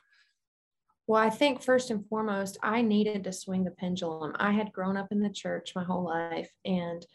Well, 1.06 1.20
I 1.20 1.30
think 1.30 1.62
first 1.62 1.90
and 1.90 2.06
foremost, 2.08 2.56
I 2.62 2.80
needed 2.80 3.24
to 3.24 3.32
swing 3.32 3.64
the 3.64 3.70
pendulum. 3.70 4.34
I 4.38 4.52
had 4.52 4.72
grown 4.72 4.96
up 4.96 5.08
in 5.10 5.20
the 5.20 5.28
church 5.28 5.72
my 5.76 5.84
whole 5.84 6.04
life, 6.04 6.50
and 6.64 7.06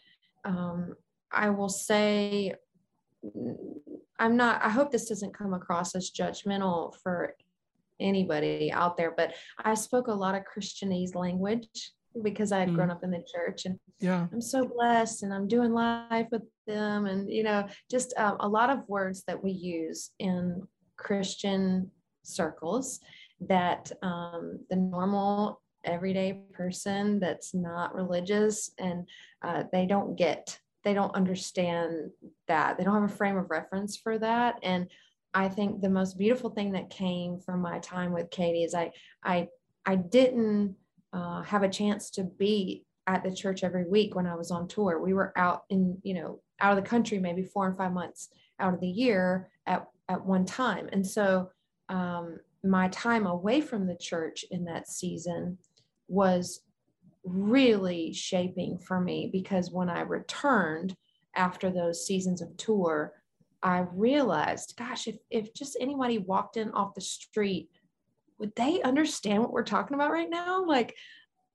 um, 0.44 0.94
I 1.32 1.50
will 1.50 1.68
say, 1.68 2.54
I'm 4.18 4.36
not, 4.36 4.62
I 4.62 4.68
hope 4.68 4.90
this 4.90 5.08
doesn't 5.08 5.36
come 5.36 5.54
across 5.54 5.94
as 5.94 6.10
judgmental 6.10 6.94
for 7.02 7.34
anybody 7.98 8.70
out 8.72 8.96
there, 8.96 9.12
but 9.16 9.34
I 9.58 9.74
spoke 9.74 10.06
a 10.06 10.12
lot 10.12 10.34
of 10.34 10.42
Christianese 10.44 11.14
language 11.14 11.92
because 12.22 12.52
I 12.52 12.60
had 12.60 12.70
Mm. 12.70 12.74
grown 12.74 12.90
up 12.90 13.04
in 13.04 13.10
the 13.10 13.24
church 13.32 13.66
and 13.66 13.78
Yeah. 14.00 14.26
I'm 14.32 14.40
so 14.40 14.66
blessed 14.66 15.22
and 15.22 15.34
I'm 15.34 15.46
doing 15.46 15.72
life 15.72 16.28
with 16.32 16.42
them. 16.66 17.06
And, 17.06 17.30
you 17.30 17.42
know, 17.42 17.68
just 17.90 18.14
um, 18.16 18.36
a 18.40 18.48
lot 18.48 18.70
of 18.70 18.88
words 18.88 19.22
that 19.24 19.42
we 19.42 19.52
use 19.52 20.10
in 20.18 20.66
Christian 20.96 21.90
circles 22.22 23.00
that 23.48 23.90
um, 24.02 24.60
the 24.68 24.76
normal 24.76 25.60
everyday 25.84 26.42
person 26.52 27.18
that's 27.20 27.54
not 27.54 27.94
religious 27.94 28.70
and 28.78 29.08
uh, 29.42 29.64
they 29.72 29.86
don't 29.86 30.16
get, 30.16 30.58
they 30.84 30.94
don't 30.94 31.14
understand 31.14 32.10
that. 32.48 32.76
They 32.76 32.84
don't 32.84 33.00
have 33.00 33.10
a 33.10 33.16
frame 33.16 33.36
of 33.36 33.50
reference 33.50 33.96
for 33.96 34.18
that. 34.18 34.56
And 34.62 34.88
I 35.32 35.48
think 35.48 35.80
the 35.80 35.88
most 35.88 36.18
beautiful 36.18 36.50
thing 36.50 36.72
that 36.72 36.90
came 36.90 37.38
from 37.38 37.60
my 37.60 37.78
time 37.78 38.12
with 38.12 38.30
Katy 38.30 38.64
is 38.64 38.74
I, 38.74 38.92
I, 39.22 39.48
I 39.86 39.96
didn't 39.96 40.76
uh, 41.12 41.42
have 41.42 41.62
a 41.62 41.68
chance 41.68 42.10
to 42.10 42.24
be 42.24 42.84
at 43.06 43.22
the 43.24 43.34
church 43.34 43.64
every 43.64 43.86
week 43.86 44.14
when 44.14 44.26
I 44.26 44.34
was 44.34 44.50
on 44.50 44.68
tour. 44.68 45.00
We 45.00 45.14
were 45.14 45.32
out 45.36 45.62
in, 45.70 45.98
you 46.02 46.14
know, 46.14 46.40
out 46.60 46.76
of 46.76 46.82
the 46.82 46.88
country 46.88 47.18
maybe 47.18 47.42
four 47.42 47.66
and 47.66 47.76
five 47.76 47.92
months 47.92 48.28
out 48.58 48.74
of 48.74 48.80
the 48.80 48.88
year 48.88 49.48
at, 49.66 49.86
at 50.08 50.24
one 50.24 50.44
time. 50.44 50.88
And 50.92 51.06
so 51.06 51.50
um, 51.90 52.38
my 52.64 52.88
time 52.88 53.26
away 53.26 53.60
from 53.60 53.86
the 53.86 53.96
church 53.96 54.44
in 54.50 54.64
that 54.64 54.88
season 54.88 55.58
was 56.08 56.62
really 57.24 58.12
shaping 58.12 58.78
for 58.78 59.00
me 59.00 59.28
because 59.30 59.70
when 59.70 59.90
I 59.90 60.00
returned 60.00 60.96
after 61.36 61.70
those 61.70 62.06
seasons 62.06 62.40
of 62.40 62.56
tour, 62.56 63.12
I 63.62 63.84
realized, 63.92 64.74
gosh, 64.78 65.06
if, 65.06 65.16
if 65.30 65.52
just 65.52 65.76
anybody 65.78 66.16
walked 66.16 66.56
in 66.56 66.70
off 66.70 66.94
the 66.94 67.02
street 67.02 67.68
would 68.40 68.56
they 68.56 68.80
understand 68.82 69.42
what 69.42 69.52
we're 69.52 69.62
talking 69.62 69.94
about 69.94 70.10
right 70.10 70.30
now? 70.30 70.64
Like 70.64 70.96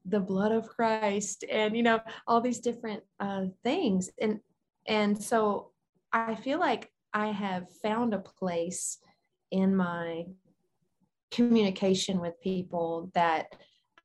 the 0.05 0.19
blood 0.19 0.51
of 0.51 0.69
Christ 0.69 1.43
and, 1.51 1.75
you 1.75 1.81
know, 1.83 1.99
all 2.27 2.39
these 2.39 2.59
different 2.59 3.03
uh, 3.19 3.45
things. 3.63 4.11
And, 4.21 4.39
and 4.87 5.21
so 5.21 5.71
I 6.13 6.35
feel 6.35 6.59
like 6.59 6.91
I 7.11 7.31
have 7.31 7.65
found 7.81 8.13
a 8.13 8.19
place 8.19 8.99
in 9.51 9.75
my 9.75 10.25
communication 11.31 12.19
with 12.19 12.39
people 12.41 13.11
that 13.13 13.47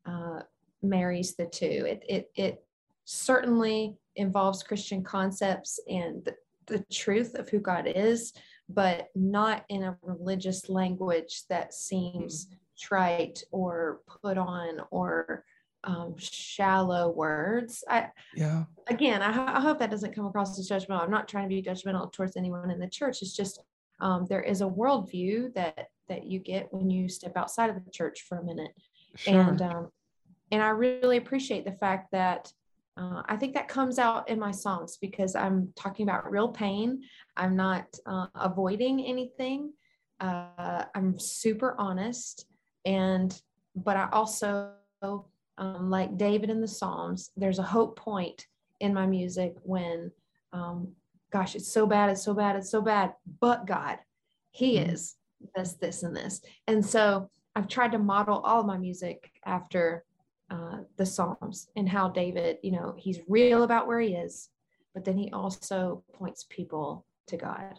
uh, 0.07 0.41
marries 0.83 1.37
the 1.37 1.47
two. 1.47 1.87
It, 1.87 2.03
it, 2.09 2.31
it 2.35 2.65
certainly 3.05 3.97
involves 4.17 4.63
Christian 4.63 5.03
concepts 5.03 5.79
and 5.89 6.25
the, 6.25 6.35
the 6.67 6.85
truth 6.93 7.35
of 7.35 7.49
who 7.49 7.61
God 7.61 7.91
is, 7.95 8.33
but 8.69 9.09
not 9.15 9.65
in 9.69 9.85
a 9.85 9.97
religious 10.03 10.69
language 10.69 11.43
that 11.49 11.75
seems 11.75 12.47
mm-hmm. 12.47 12.55
trite 12.79 13.43
or 13.51 14.01
put 14.23 14.39
on 14.39 14.81
or 14.91 15.45
um, 15.85 16.15
shallow 16.19 17.11
words. 17.11 17.83
I 17.89 18.09
yeah. 18.37 18.65
Again, 18.89 19.23
I, 19.23 19.57
I, 19.57 19.61
hope 19.61 19.79
that 19.79 19.91
doesn't 19.91 20.15
come 20.15 20.27
across 20.27 20.59
as 20.59 20.69
judgmental. 20.69 21.01
I'm 21.01 21.11
not 21.11 21.27
trying 21.27 21.49
to 21.49 21.55
be 21.55 21.63
judgmental 21.63 22.13
towards 22.13 22.37
anyone 22.37 22.71
in 22.71 22.79
the 22.79 22.89
church. 22.89 23.23
It's 23.23 23.35
just 23.35 23.61
um, 24.01 24.27
there 24.29 24.43
is 24.43 24.61
a 24.61 24.67
worldview 24.67 25.55
that 25.55 25.89
that 26.09 26.25
you 26.27 26.41
get 26.41 26.73
when 26.73 26.91
you 26.91 27.09
step 27.09 27.37
outside 27.37 27.71
of 27.71 27.85
the 27.85 27.91
church 27.91 28.23
for 28.29 28.39
a 28.39 28.45
minute, 28.45 28.73
sure. 29.17 29.41
and 29.41 29.63
um, 29.63 29.89
and 30.51 30.63
I 30.63 30.71
really 30.71 31.17
appreciate 31.17 31.65
the 31.65 31.73
fact 31.73 32.11
that 32.13 32.53
uh, 32.97 33.23
I 33.27 33.37
think 33.37 33.55
that 33.55 33.69
comes 33.69 33.99
out 33.99 34.29
in 34.29 34.39
my 34.39 34.51
songs 34.51 34.99
because 35.01 35.35
I'm 35.35 35.73
talking 35.77 36.09
about 36.09 36.31
real 36.31 36.49
pain. 36.49 37.03
I'm 37.37 37.57
not 37.57 37.87
uh, 38.07 38.27
avoiding 38.35 39.01
anything. 39.01 39.73
Uh, 40.19 40.85
I'm 40.95 41.19
super 41.19 41.75
honest, 41.79 42.47
and 42.85 43.41
but 43.75 43.97
I 43.97 44.09
also, 44.13 44.73
um, 45.59 45.91
like 45.91 46.17
David 46.17 46.51
in 46.51 46.61
the 46.61 46.69
Psalms, 46.69 47.31
there's 47.37 47.59
a 47.59 47.63
hope 47.65 47.99
point 47.99 48.47
in 48.81 48.93
my 48.93 49.07
music 49.07 49.55
when, 49.63 50.11
um, 50.53 50.93
gosh, 51.31 51.55
it's 51.55 51.73
so 51.73 51.87
bad, 51.87 52.11
it's 52.11 52.23
so 52.23 52.35
bad, 52.35 52.57
it's 52.57 52.71
so 52.71 52.81
bad, 52.83 53.15
but 53.41 53.67
God, 53.67 53.99
He 54.51 54.77
mm-hmm. 54.77 54.91
is 54.91 55.17
this, 55.55 55.75
this, 55.75 56.03
and 56.03 56.15
this, 56.15 56.41
and 56.67 56.85
so 56.85 57.31
I've 57.55 57.69
tried 57.69 57.93
to 57.93 57.99
model 57.99 58.39
all 58.39 58.63
my 58.63 58.79
music 58.79 59.31
after 59.45 60.05
uh, 60.51 60.79
the 60.97 61.07
Psalms 61.07 61.69
and 61.77 61.89
how 61.89 62.09
David, 62.09 62.59
you 62.63 62.73
know, 62.73 62.95
he's 62.97 63.21
real 63.29 63.63
about 63.63 63.87
where 63.87 64.01
he 64.01 64.15
is, 64.15 64.49
but 64.95 65.05
then 65.05 65.17
he 65.17 65.31
also 65.31 66.03
points 66.15 66.45
people 66.49 67.07
to 67.29 67.37
God. 67.37 67.79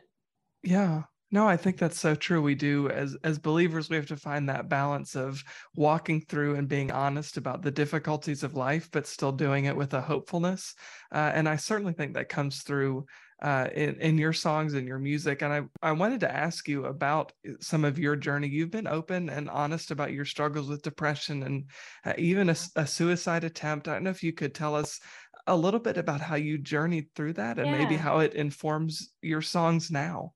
Yeah. 0.64 1.04
No, 1.34 1.48
I 1.48 1.56
think 1.56 1.78
that's 1.78 2.00
so 2.00 2.14
true. 2.14 2.42
We 2.42 2.56
do 2.56 2.90
as 2.90 3.16
as 3.24 3.40
believers, 3.40 3.90
we 3.90 3.96
have 3.96 4.08
to 4.08 4.18
find 4.18 4.50
that 4.50 4.68
balance 4.68 5.16
of 5.16 5.42
walking 5.76 6.20
through 6.20 6.56
and 6.56 6.68
being 6.68 6.92
honest 6.92 7.38
about 7.38 7.62
the 7.62 7.72
difficulties 7.72 8.44
of 8.44 8.56
life, 8.56 8.90
but 8.92 9.08
still 9.08 9.32
doing 9.32 9.64
it 9.66 9.76
with 9.76 9.94
a 9.94 10.02
hopefulness. 10.02 10.76
Uh, 11.10 11.32
and 11.34 11.48
I 11.48 11.56
certainly 11.56 11.94
think 11.94 12.16
that 12.16 12.28
comes 12.28 12.64
through 12.64 13.06
uh, 13.42 13.68
in, 13.74 13.96
in 13.96 14.18
your 14.18 14.34
songs 14.34 14.76
and 14.76 14.88
your 14.88 15.00
music. 15.00 15.42
And 15.42 15.52
I, 15.52 15.62
I 15.82 15.92
wanted 15.94 16.20
to 16.22 16.34
ask 16.34 16.68
you 16.68 16.86
about 16.86 17.32
uh, 17.48 17.54
some 17.60 17.84
of 17.84 17.98
your 17.98 18.16
journey. 18.16 18.48
You've 18.48 18.72
been 18.72 18.88
open 18.88 19.30
and 19.30 19.50
honest 19.50 19.92
about 19.92 20.14
your 20.14 20.26
struggles 20.26 20.70
with 20.70 20.84
depression 20.84 21.44
and 21.44 21.66
uh, 22.06 22.14
even 22.18 22.50
a, 22.50 22.56
a, 22.76 22.86
suicide 22.86 23.44
attempt. 23.44 23.88
I 23.88 23.94
don't 23.94 24.04
know 24.04 24.12
if 24.12 24.24
you 24.24 24.34
could 24.34 24.54
tell 24.54 24.76
us 24.76 25.00
a 25.48 25.56
little 25.56 25.80
bit 25.80 25.98
about 25.98 26.22
how 26.22 26.36
you 26.36 26.58
journeyed 26.60 27.08
through 27.16 27.34
that 27.34 27.58
and 27.58 27.68
yeah. 27.68 27.78
maybe 27.78 27.96
how 27.96 28.20
it 28.20 28.36
informs 28.36 29.12
your 29.22 29.42
songs 29.42 29.90
now. 29.90 30.34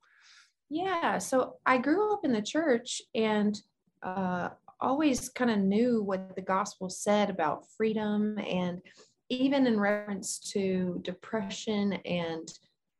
Yeah. 0.70 1.20
So 1.20 1.58
I 1.66 1.78
grew 1.78 2.12
up 2.12 2.22
in 2.24 2.32
the 2.32 2.42
church 2.42 3.04
and 3.14 3.56
uh, 4.02 4.50
always 4.82 5.30
kind 5.30 5.52
of 5.52 5.60
knew 5.60 6.02
what 6.02 6.36
the 6.36 6.42
gospel 6.42 6.90
said 6.90 7.30
about 7.30 7.66
freedom 7.78 8.40
and 8.40 8.82
even 9.30 9.68
in 9.68 9.80
reference 9.80 10.40
to 10.40 11.00
depression 11.04 11.94
and 12.06 12.52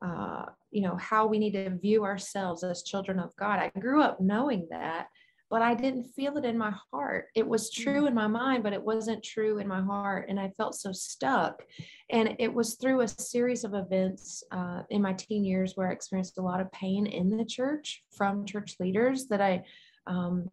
uh, 0.02 0.46
you 0.72 0.82
know, 0.82 0.98
how 0.98 1.26
we 1.26 1.40
need 1.40 1.54
to 1.54 1.78
view 1.78 2.04
ourselves 2.04 2.64
as 2.64 2.84
children 2.84 3.20
of 3.20 3.36
God. 3.38 3.60
I 3.60 3.80
grew 3.80 4.02
up 4.02 4.20
knowing 4.20 4.68
that, 4.70 5.08
but 5.50 5.62
I 5.62 5.74
didn't 5.74 6.12
feel 6.16 6.38
it 6.38 6.46
in 6.46 6.58
my 6.58 6.74
heart. 6.92 7.28
It 7.36 7.48
was 7.48 7.72
true 7.72 8.04
mm. 8.04 8.08
in 8.08 8.14
my 8.14 8.28
mind, 8.28 8.64
but 8.64 8.74
it 8.74 8.84
wasn't 8.84 9.24
true 9.24 9.60
in 9.60 9.68
my 9.68 9.82
heart. 9.82 10.28
And 10.28 10.40
I 10.40 10.50
felt 10.58 10.76
so 10.76 10.92
stuck. 10.92 11.64
And 12.10 12.36
it 12.40 12.54
was 12.54 12.76
through 12.76 13.02
a 13.02 13.08
series 13.08 13.64
of 13.64 13.74
events 13.74 14.44
uh, 14.52 14.82
in 14.90 15.02
my 15.02 15.14
teen 15.14 15.46
years 15.46 15.74
where 15.76 15.90
I 15.90 15.94
experienced 15.94 16.38
a 16.38 16.42
lot 16.42 16.62
of 16.62 16.72
pain 16.72 17.06
in 17.06 17.38
the 17.38 17.46
church 17.46 18.04
from 18.18 18.46
church 18.46 18.76
leaders 18.80 19.28
that 19.28 19.42
I, 19.42 19.64
um, 20.08 20.50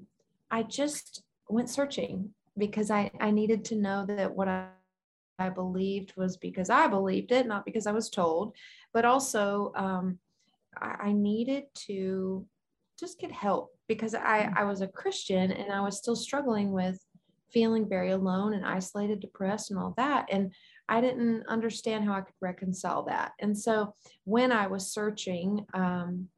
I 0.50 0.62
just 0.62 1.22
went 1.48 1.70
searching 1.70 2.30
because 2.58 2.90
I, 2.90 3.10
I 3.18 3.30
needed 3.30 3.64
to 3.66 3.76
know 3.76 4.04
that 4.06 4.34
what 4.34 4.48
I 4.48 4.68
I 5.38 5.48
believed 5.48 6.14
was 6.16 6.36
because 6.36 6.70
I 6.70 6.86
believed 6.86 7.32
it, 7.32 7.46
not 7.46 7.64
because 7.64 7.86
I 7.86 7.92
was 7.92 8.10
told, 8.10 8.54
but 8.92 9.04
also 9.04 9.72
um, 9.76 10.18
I, 10.76 10.96
I 11.00 11.12
needed 11.12 11.64
to 11.86 12.46
just 12.98 13.18
get 13.18 13.32
help 13.32 13.70
because 13.88 14.14
I, 14.14 14.44
mm. 14.44 14.56
I 14.56 14.64
was 14.64 14.80
a 14.80 14.88
Christian 14.88 15.50
and 15.52 15.72
I 15.72 15.80
was 15.80 15.98
still 15.98 16.16
struggling 16.16 16.72
with 16.72 16.98
feeling 17.52 17.88
very 17.88 18.12
alone 18.12 18.54
and 18.54 18.64
isolated, 18.64 19.20
depressed, 19.20 19.70
and 19.70 19.78
all 19.78 19.94
that. 19.96 20.26
And 20.30 20.52
I 20.88 21.00
didn't 21.00 21.46
understand 21.48 22.04
how 22.04 22.14
I 22.14 22.22
could 22.22 22.34
reconcile 22.40 23.04
that. 23.04 23.32
And 23.40 23.56
so 23.56 23.94
when 24.24 24.52
I 24.52 24.66
was 24.66 24.92
searching 24.92 25.64
um, 25.74 26.28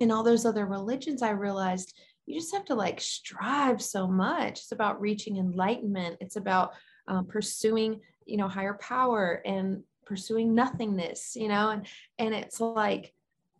in 0.00 0.10
all 0.10 0.22
those 0.22 0.46
other 0.46 0.66
religions, 0.66 1.22
I 1.22 1.30
realized 1.30 1.94
you 2.26 2.38
just 2.38 2.54
have 2.54 2.64
to 2.66 2.74
like 2.74 3.00
strive 3.00 3.82
so 3.82 4.06
much. 4.06 4.60
It's 4.60 4.72
about 4.72 5.00
reaching 5.00 5.36
enlightenment, 5.36 6.16
it's 6.20 6.36
about 6.36 6.72
um, 7.06 7.26
pursuing 7.26 8.00
you 8.26 8.36
know 8.36 8.48
higher 8.48 8.74
power 8.74 9.42
and 9.44 9.82
pursuing 10.06 10.54
nothingness 10.54 11.34
you 11.34 11.48
know 11.48 11.70
and 11.70 11.86
and 12.18 12.34
it's 12.34 12.60
like 12.60 13.14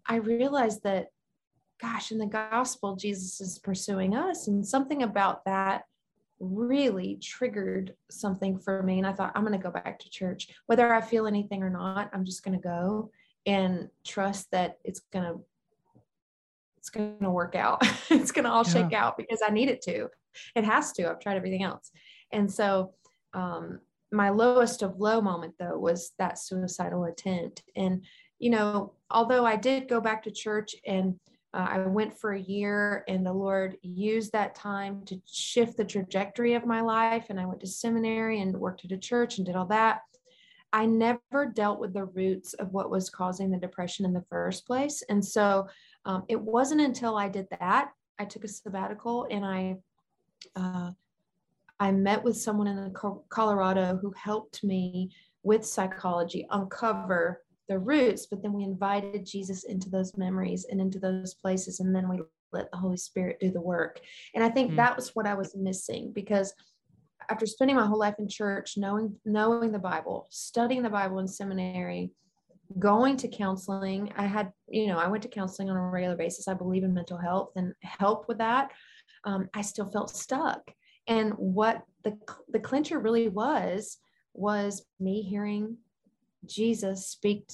i 0.06 0.16
realized 0.16 0.82
that 0.82 1.08
gosh 1.80 2.12
in 2.12 2.18
the 2.18 2.26
gospel 2.26 2.96
jesus 2.96 3.40
is 3.40 3.58
pursuing 3.58 4.14
us. 4.14 4.48
And 4.48 4.66
something 4.66 5.02
about 5.02 5.44
that 5.44 5.84
really 6.40 7.18
triggered 7.22 7.94
something 8.10 8.58
for 8.58 8.82
me. 8.82 8.98
And 8.98 9.06
i 9.06 9.12
thought 9.12 9.32
i'm 9.34 9.44
going 9.44 9.58
to 9.58 9.62
go 9.62 9.70
back 9.70 9.98
to 10.00 10.10
church. 10.10 10.48
Whether 10.66 10.92
i 10.92 11.00
feel 11.00 11.26
anything 11.26 11.62
or 11.62 11.70
not 11.70 12.10
i'm 12.12 12.24
just 12.24 12.42
going 12.44 12.58
to 12.58 12.62
go 12.62 13.10
and 13.46 13.88
trust 14.04 14.50
that 14.52 14.78
it's 14.84 15.00
going 15.12 15.24
to 15.24 15.40
it's 16.78 16.90
going 16.90 17.18
to 17.22 17.30
work 17.30 17.54
out. 17.54 17.82
It's 18.10 18.30
going 18.30 18.44
to 18.44 18.50
all 18.50 18.64
yeah. 18.66 18.72
shake 18.72 18.92
out 18.92 19.16
because 19.16 19.40
i 19.46 19.50
need 19.50 19.68
it 19.68 19.82
to. 19.82 20.08
It 20.54 20.64
has 20.64 20.92
to. 20.92 21.10
I've 21.10 21.20
tried 21.20 21.36
everything 21.36 21.62
else. 21.62 21.90
And 22.32 22.52
so 22.52 22.92
um, 23.32 23.80
my 24.14 24.30
lowest 24.30 24.82
of 24.82 24.98
low 25.00 25.20
moment 25.20 25.54
though 25.58 25.78
was 25.78 26.12
that 26.18 26.38
suicidal 26.38 27.04
attempt 27.04 27.62
and 27.76 28.04
you 28.38 28.50
know 28.50 28.92
although 29.10 29.44
i 29.44 29.56
did 29.56 29.88
go 29.88 30.00
back 30.00 30.22
to 30.22 30.30
church 30.30 30.74
and 30.86 31.14
uh, 31.52 31.66
i 31.70 31.78
went 31.78 32.16
for 32.18 32.32
a 32.32 32.40
year 32.40 33.04
and 33.08 33.26
the 33.26 33.32
lord 33.32 33.76
used 33.82 34.32
that 34.32 34.54
time 34.54 35.04
to 35.04 35.20
shift 35.26 35.76
the 35.76 35.84
trajectory 35.84 36.54
of 36.54 36.66
my 36.66 36.80
life 36.80 37.26
and 37.28 37.40
i 37.40 37.46
went 37.46 37.60
to 37.60 37.66
seminary 37.66 38.40
and 38.40 38.54
worked 38.56 38.84
at 38.84 38.92
a 38.92 38.98
church 38.98 39.38
and 39.38 39.46
did 39.46 39.56
all 39.56 39.66
that 39.66 40.00
i 40.72 40.86
never 40.86 41.46
dealt 41.54 41.78
with 41.78 41.92
the 41.92 42.04
roots 42.04 42.54
of 42.54 42.72
what 42.72 42.90
was 42.90 43.10
causing 43.10 43.50
the 43.50 43.58
depression 43.58 44.04
in 44.04 44.12
the 44.12 44.24
first 44.28 44.66
place. 44.66 45.04
And 45.08 45.24
so 45.24 45.68
um, 46.04 46.24
it 46.28 46.40
wasn't 46.40 46.80
until 46.80 47.16
i 47.16 47.28
did 47.28 47.46
that 47.60 47.90
i 48.18 48.24
took 48.24 48.44
a 48.44 48.48
sabbatical 48.48 49.26
and 49.30 49.44
i 49.44 49.76
uh, 50.56 50.90
I 51.84 51.92
met 51.92 52.24
with 52.24 52.38
someone 52.38 52.66
in 52.66 52.94
Colorado 53.28 53.98
who 54.00 54.10
helped 54.16 54.64
me 54.64 55.10
with 55.42 55.66
psychology 55.66 56.46
uncover 56.50 57.42
the 57.68 57.78
roots, 57.78 58.24
but 58.24 58.40
then 58.42 58.54
we 58.54 58.64
invited 58.64 59.26
Jesus 59.26 59.64
into 59.64 59.90
those 59.90 60.16
memories 60.16 60.64
and 60.70 60.80
into 60.80 60.98
those 60.98 61.34
places, 61.34 61.80
and 61.80 61.94
then 61.94 62.08
we 62.08 62.22
let 62.54 62.70
the 62.70 62.78
Holy 62.78 62.96
Spirit 62.96 63.36
do 63.38 63.50
the 63.50 63.60
work. 63.60 64.00
And 64.34 64.42
I 64.42 64.48
think 64.48 64.68
mm-hmm. 64.68 64.76
that 64.76 64.96
was 64.96 65.10
what 65.14 65.26
I 65.26 65.34
was 65.34 65.54
missing 65.54 66.10
because 66.14 66.54
after 67.28 67.44
spending 67.44 67.76
my 67.76 67.84
whole 67.84 67.98
life 67.98 68.14
in 68.18 68.28
church, 68.30 68.78
knowing 68.78 69.14
knowing 69.26 69.70
the 69.70 69.78
Bible, 69.78 70.26
studying 70.30 70.82
the 70.82 70.88
Bible 70.88 71.18
in 71.18 71.28
seminary, 71.28 72.12
going 72.78 73.18
to 73.18 73.28
counseling, 73.28 74.10
I 74.16 74.24
had 74.24 74.54
you 74.68 74.86
know 74.86 74.98
I 74.98 75.08
went 75.08 75.22
to 75.24 75.28
counseling 75.28 75.68
on 75.68 75.76
a 75.76 75.90
regular 75.90 76.16
basis. 76.16 76.48
I 76.48 76.54
believe 76.54 76.82
in 76.82 76.94
mental 76.94 77.18
health 77.18 77.50
and 77.56 77.74
help 77.82 78.26
with 78.26 78.38
that. 78.38 78.70
Um, 79.24 79.50
I 79.52 79.60
still 79.60 79.90
felt 79.90 80.08
stuck. 80.08 80.70
And 81.06 81.32
what 81.32 81.82
the, 82.02 82.18
the 82.50 82.60
clincher 82.60 82.98
really 82.98 83.28
was, 83.28 83.98
was 84.34 84.84
me 85.00 85.22
hearing 85.22 85.76
Jesus 86.46 87.08
speak 87.08 87.48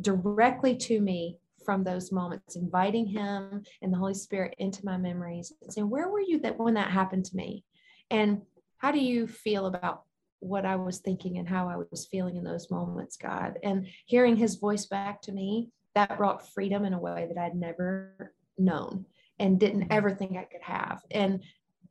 directly 0.00 0.76
to 0.76 1.00
me 1.00 1.38
from 1.64 1.84
those 1.84 2.12
moments, 2.12 2.56
inviting 2.56 3.06
him 3.06 3.62
and 3.82 3.92
the 3.92 3.98
Holy 3.98 4.14
Spirit 4.14 4.54
into 4.58 4.84
my 4.84 4.96
memories 4.96 5.52
and 5.62 5.72
saying, 5.72 5.88
Where 5.88 6.08
were 6.08 6.20
you 6.20 6.40
that 6.40 6.58
when 6.58 6.74
that 6.74 6.90
happened 6.90 7.24
to 7.26 7.36
me? 7.36 7.64
And 8.10 8.42
how 8.78 8.90
do 8.90 8.98
you 8.98 9.26
feel 9.26 9.66
about 9.66 10.02
what 10.40 10.66
I 10.66 10.76
was 10.76 10.98
thinking 10.98 11.38
and 11.38 11.48
how 11.48 11.68
I 11.68 11.76
was 11.76 12.06
feeling 12.10 12.36
in 12.36 12.44
those 12.44 12.70
moments, 12.70 13.16
God? 13.16 13.58
And 13.62 13.86
hearing 14.06 14.36
his 14.36 14.56
voice 14.56 14.86
back 14.86 15.22
to 15.22 15.32
me, 15.32 15.70
that 15.94 16.16
brought 16.16 16.52
freedom 16.52 16.84
in 16.84 16.94
a 16.94 16.98
way 16.98 17.28
that 17.28 17.40
I'd 17.40 17.54
never 17.54 18.34
known 18.58 19.06
and 19.38 19.60
didn't 19.60 19.88
ever 19.90 20.10
think 20.10 20.36
I 20.36 20.44
could 20.44 20.62
have. 20.62 21.02
And 21.10 21.42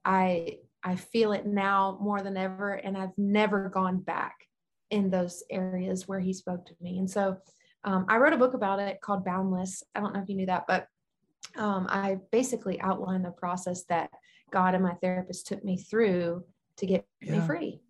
I 0.03 0.57
I 0.83 0.95
feel 0.95 1.31
it 1.33 1.45
now 1.45 1.97
more 2.01 2.21
than 2.21 2.37
ever, 2.37 2.73
and 2.73 2.97
I've 2.97 3.17
never 3.17 3.69
gone 3.69 3.99
back 3.99 4.35
in 4.89 5.09
those 5.09 5.43
areas 5.49 6.07
where 6.07 6.19
he 6.19 6.33
spoke 6.33 6.65
to 6.65 6.73
me. 6.81 6.99
And 6.99 7.09
so 7.09 7.37
um, 7.83 8.05
I 8.09 8.17
wrote 8.17 8.33
a 8.33 8.37
book 8.37 8.53
about 8.53 8.79
it 8.79 9.01
called 9.01 9.25
Boundless. 9.25 9.83
I 9.95 9.99
don't 9.99 10.13
know 10.13 10.21
if 10.21 10.29
you 10.29 10.35
knew 10.35 10.47
that, 10.47 10.65
but 10.67 10.87
um, 11.55 11.87
I 11.89 12.17
basically 12.31 12.79
outlined 12.81 13.25
the 13.25 13.31
process 13.31 13.83
that 13.85 14.09
God 14.51 14.75
and 14.75 14.83
my 14.83 14.93
therapist 14.95 15.47
took 15.47 15.63
me 15.63 15.77
through 15.77 16.43
to 16.77 16.85
get 16.85 17.05
yeah. 17.21 17.39
me 17.39 17.47
free. 17.47 17.81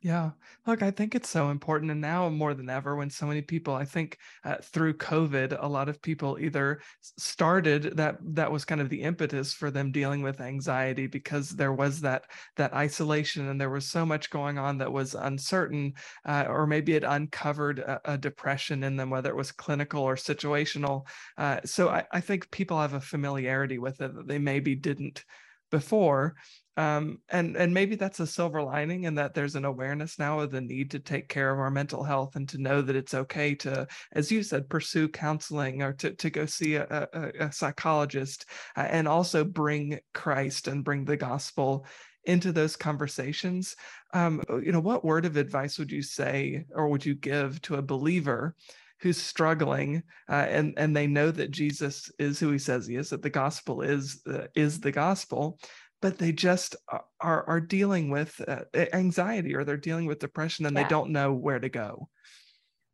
Yeah. 0.00 0.30
Look, 0.64 0.84
I 0.84 0.92
think 0.92 1.16
it's 1.16 1.28
so 1.28 1.50
important. 1.50 1.90
And 1.90 2.00
now 2.00 2.28
more 2.28 2.54
than 2.54 2.70
ever, 2.70 2.94
when 2.94 3.10
so 3.10 3.26
many 3.26 3.42
people, 3.42 3.74
I 3.74 3.84
think 3.84 4.18
uh, 4.44 4.56
through 4.62 4.94
COVID, 4.94 5.56
a 5.60 5.66
lot 5.66 5.88
of 5.88 6.00
people 6.00 6.38
either 6.40 6.80
started 7.00 7.96
that, 7.96 8.18
that 8.22 8.52
was 8.52 8.64
kind 8.64 8.80
of 8.80 8.90
the 8.90 9.02
impetus 9.02 9.52
for 9.52 9.72
them 9.72 9.90
dealing 9.90 10.22
with 10.22 10.40
anxiety 10.40 11.08
because 11.08 11.50
there 11.50 11.72
was 11.72 12.00
that, 12.02 12.26
that 12.54 12.74
isolation 12.74 13.48
and 13.48 13.60
there 13.60 13.70
was 13.70 13.86
so 13.86 14.06
much 14.06 14.30
going 14.30 14.56
on 14.56 14.78
that 14.78 14.92
was 14.92 15.14
uncertain, 15.14 15.94
uh, 16.24 16.44
or 16.48 16.64
maybe 16.64 16.92
it 16.92 17.02
uncovered 17.02 17.80
a, 17.80 18.12
a, 18.12 18.18
depression 18.18 18.84
in 18.84 18.94
them, 18.94 19.10
whether 19.10 19.30
it 19.30 19.36
was 19.36 19.50
clinical 19.50 20.02
or 20.02 20.14
situational. 20.14 21.08
Uh, 21.36 21.58
so 21.64 21.88
I, 21.88 22.04
I 22.12 22.20
think 22.20 22.48
people 22.52 22.80
have 22.80 22.94
a 22.94 23.00
familiarity 23.00 23.78
with 23.78 24.00
it 24.00 24.14
that 24.14 24.28
they 24.28 24.38
maybe 24.38 24.76
didn't 24.76 25.24
before 25.70 26.34
um, 26.76 27.18
and 27.30 27.56
and 27.56 27.74
maybe 27.74 27.96
that's 27.96 28.20
a 28.20 28.26
silver 28.26 28.62
lining 28.62 29.06
and 29.06 29.18
that 29.18 29.34
there's 29.34 29.56
an 29.56 29.64
awareness 29.64 30.16
now 30.16 30.38
of 30.38 30.52
the 30.52 30.60
need 30.60 30.92
to 30.92 31.00
take 31.00 31.28
care 31.28 31.50
of 31.50 31.58
our 31.58 31.72
mental 31.72 32.04
health 32.04 32.36
and 32.36 32.48
to 32.50 32.58
know 32.58 32.80
that 32.80 32.94
it's 32.94 33.14
okay 33.14 33.54
to 33.56 33.86
as 34.12 34.30
you 34.30 34.44
said 34.44 34.68
pursue 34.68 35.08
counseling 35.08 35.82
or 35.82 35.92
to, 35.94 36.12
to 36.12 36.30
go 36.30 36.46
see 36.46 36.76
a, 36.76 37.08
a, 37.12 37.46
a 37.46 37.52
psychologist 37.52 38.46
uh, 38.76 38.86
and 38.88 39.08
also 39.08 39.44
bring 39.44 39.98
christ 40.14 40.68
and 40.68 40.84
bring 40.84 41.04
the 41.04 41.16
gospel 41.16 41.84
into 42.24 42.52
those 42.52 42.76
conversations. 42.76 43.74
Um, 44.12 44.42
you 44.62 44.70
know 44.70 44.80
what 44.80 45.04
word 45.04 45.24
of 45.24 45.36
advice 45.36 45.78
would 45.78 45.90
you 45.90 46.02
say 46.02 46.64
or 46.74 46.88
would 46.88 47.04
you 47.04 47.14
give 47.14 47.60
to 47.62 47.76
a 47.76 47.82
believer 47.82 48.54
who's 49.00 49.20
struggling 49.20 50.02
uh, 50.28 50.46
and 50.48 50.74
and 50.76 50.96
they 50.96 51.06
know 51.06 51.30
that 51.30 51.50
Jesus 51.50 52.10
is 52.18 52.38
who 52.38 52.50
he 52.50 52.58
says 52.58 52.86
he 52.86 52.96
is 52.96 53.10
that 53.10 53.22
the 53.22 53.30
gospel 53.30 53.82
is 53.82 54.20
uh, 54.26 54.46
is 54.54 54.80
the 54.80 54.92
gospel 54.92 55.58
but 56.00 56.18
they 56.18 56.32
just 56.32 56.76
are 57.20 57.44
are 57.46 57.60
dealing 57.60 58.10
with 58.10 58.40
uh, 58.46 58.62
anxiety 58.92 59.54
or 59.54 59.64
they're 59.64 59.76
dealing 59.76 60.06
with 60.06 60.18
depression 60.18 60.66
and 60.66 60.76
yeah. 60.76 60.82
they 60.82 60.88
don't 60.88 61.10
know 61.10 61.32
where 61.32 61.58
to 61.58 61.68
go 61.68 62.08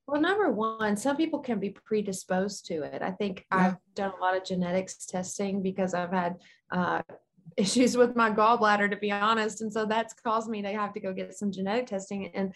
well 0.06 0.20
number 0.20 0.50
one 0.50 0.96
some 0.96 1.16
people 1.16 1.40
can 1.40 1.58
be 1.58 1.70
predisposed 1.70 2.66
to 2.66 2.82
it 2.82 3.02
i 3.02 3.10
think 3.10 3.44
yeah. 3.52 3.58
i've 3.58 3.76
done 3.94 4.12
a 4.18 4.20
lot 4.20 4.36
of 4.36 4.44
genetics 4.44 5.06
testing 5.06 5.62
because 5.62 5.94
i've 5.94 6.12
had 6.12 6.36
uh, 6.70 7.02
issues 7.56 7.96
with 7.96 8.16
my 8.16 8.30
gallbladder 8.30 8.90
to 8.90 8.96
be 8.96 9.12
honest 9.12 9.60
and 9.60 9.72
so 9.72 9.84
that's 9.84 10.14
caused 10.14 10.48
me 10.48 10.62
to 10.62 10.68
have 10.68 10.92
to 10.92 11.00
go 11.00 11.12
get 11.12 11.34
some 11.34 11.52
genetic 11.52 11.86
testing 11.86 12.30
and 12.34 12.52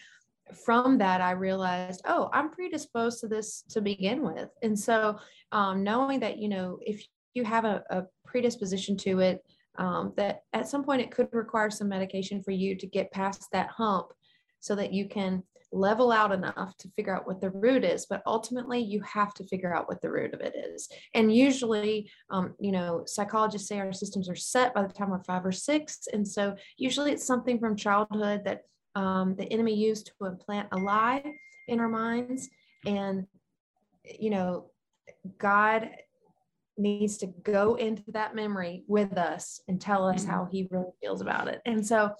from 0.65 0.97
that 0.97 1.21
i 1.21 1.31
realized 1.31 2.01
oh 2.05 2.29
i'm 2.33 2.49
predisposed 2.49 3.19
to 3.19 3.27
this 3.27 3.63
to 3.69 3.81
begin 3.81 4.21
with. 4.21 4.49
And 4.61 4.77
so 4.77 5.19
um, 5.51 5.83
knowing 5.83 6.19
that 6.19 6.37
you 6.37 6.49
know 6.49 6.79
if 6.81 7.05
you 7.33 7.43
have 7.43 7.65
a, 7.65 7.83
a 7.89 8.03
predisposition 8.25 8.97
to 8.97 9.19
it 9.19 9.43
um, 9.77 10.13
that 10.17 10.41
at 10.53 10.67
some 10.67 10.83
point 10.83 11.01
it 11.01 11.11
could 11.11 11.29
require 11.31 11.69
some 11.69 11.89
medication 11.89 12.43
for 12.43 12.51
you 12.51 12.75
to 12.75 12.87
get 12.87 13.11
past 13.11 13.47
that 13.51 13.69
hump 13.69 14.07
so 14.59 14.75
that 14.75 14.91
you 14.91 15.07
can 15.07 15.43
level 15.71 16.11
out 16.11 16.31
enough 16.31 16.75
to 16.77 16.89
figure 16.95 17.15
out 17.15 17.27
what 17.27 17.39
the 17.39 17.51
root 17.51 17.83
is 17.83 18.07
but 18.07 18.23
ultimately 18.25 18.79
you 18.79 18.99
have 19.01 19.35
to 19.35 19.45
figure 19.45 19.73
out 19.73 19.87
what 19.87 20.01
the 20.01 20.09
root 20.09 20.33
of 20.33 20.41
it 20.41 20.55
is. 20.55 20.89
And 21.13 21.33
usually 21.33 22.09
um, 22.29 22.55
you 22.59 22.71
know 22.71 23.03
psychologists 23.05 23.69
say 23.69 23.79
our 23.79 23.93
systems 23.93 24.29
are 24.29 24.35
set 24.35 24.73
by 24.73 24.83
the 24.83 24.93
time 24.93 25.11
we're 25.11 25.23
five 25.23 25.45
or 25.45 25.51
six 25.51 26.07
and 26.11 26.27
so 26.27 26.55
usually 26.77 27.11
it's 27.11 27.25
something 27.25 27.59
from 27.59 27.75
childhood 27.75 28.41
that 28.45 28.61
um, 28.95 29.35
the 29.35 29.45
enemy 29.51 29.73
used 29.73 30.11
to 30.19 30.25
implant 30.25 30.67
a 30.71 30.77
lie 30.77 31.23
in 31.67 31.79
our 31.79 31.89
minds 31.89 32.49
and 32.85 33.27
you 34.03 34.29
know 34.29 34.65
god 35.37 35.89
needs 36.79 37.17
to 37.17 37.27
go 37.27 37.75
into 37.75 38.03
that 38.07 38.33
memory 38.33 38.83
with 38.87 39.17
us 39.17 39.61
and 39.67 39.79
tell 39.79 40.07
us 40.07 40.23
how 40.23 40.45
he 40.45 40.67
really 40.71 40.91
feels 41.01 41.21
about 41.21 41.47
it. 41.47 41.61
And 41.65 41.85
so 41.85 42.13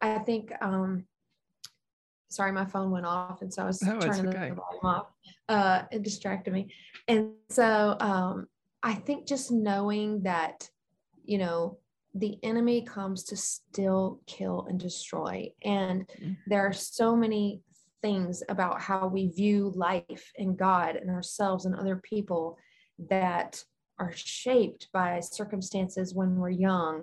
I 0.00 0.18
think, 0.18 0.50
um, 0.60 1.04
sorry, 2.28 2.50
my 2.50 2.64
phone 2.64 2.90
went 2.90 3.06
off. 3.06 3.42
And 3.42 3.52
so 3.52 3.62
I 3.62 3.66
was 3.66 3.82
no, 3.82 4.00
turning 4.00 4.28
okay. 4.28 4.48
the 4.48 4.54
volume 4.54 4.84
off. 4.84 5.06
Uh, 5.48 5.82
it 5.92 6.02
distracted 6.02 6.52
me. 6.52 6.68
And 7.06 7.32
so 7.50 7.96
um, 8.00 8.48
I 8.82 8.94
think 8.94 9.26
just 9.26 9.52
knowing 9.52 10.22
that, 10.22 10.68
you 11.24 11.38
know, 11.38 11.78
the 12.18 12.38
enemy 12.42 12.82
comes 12.82 13.24
to 13.24 13.36
still 13.36 14.20
kill 14.26 14.66
and 14.68 14.80
destroy. 14.80 15.50
And 15.62 16.06
mm-hmm. 16.08 16.32
there 16.46 16.66
are 16.66 16.72
so 16.72 17.14
many 17.14 17.60
things 18.02 18.42
about 18.48 18.80
how 18.80 19.06
we 19.06 19.28
view 19.28 19.72
life 19.74 20.32
and 20.38 20.56
God 20.56 20.96
and 20.96 21.10
ourselves 21.10 21.64
and 21.64 21.74
other 21.74 21.96
people 21.96 22.56
that 23.10 23.62
are 23.98 24.12
shaped 24.14 24.88
by 24.92 25.20
circumstances 25.20 26.14
when 26.14 26.36
we're 26.36 26.50
young. 26.50 27.02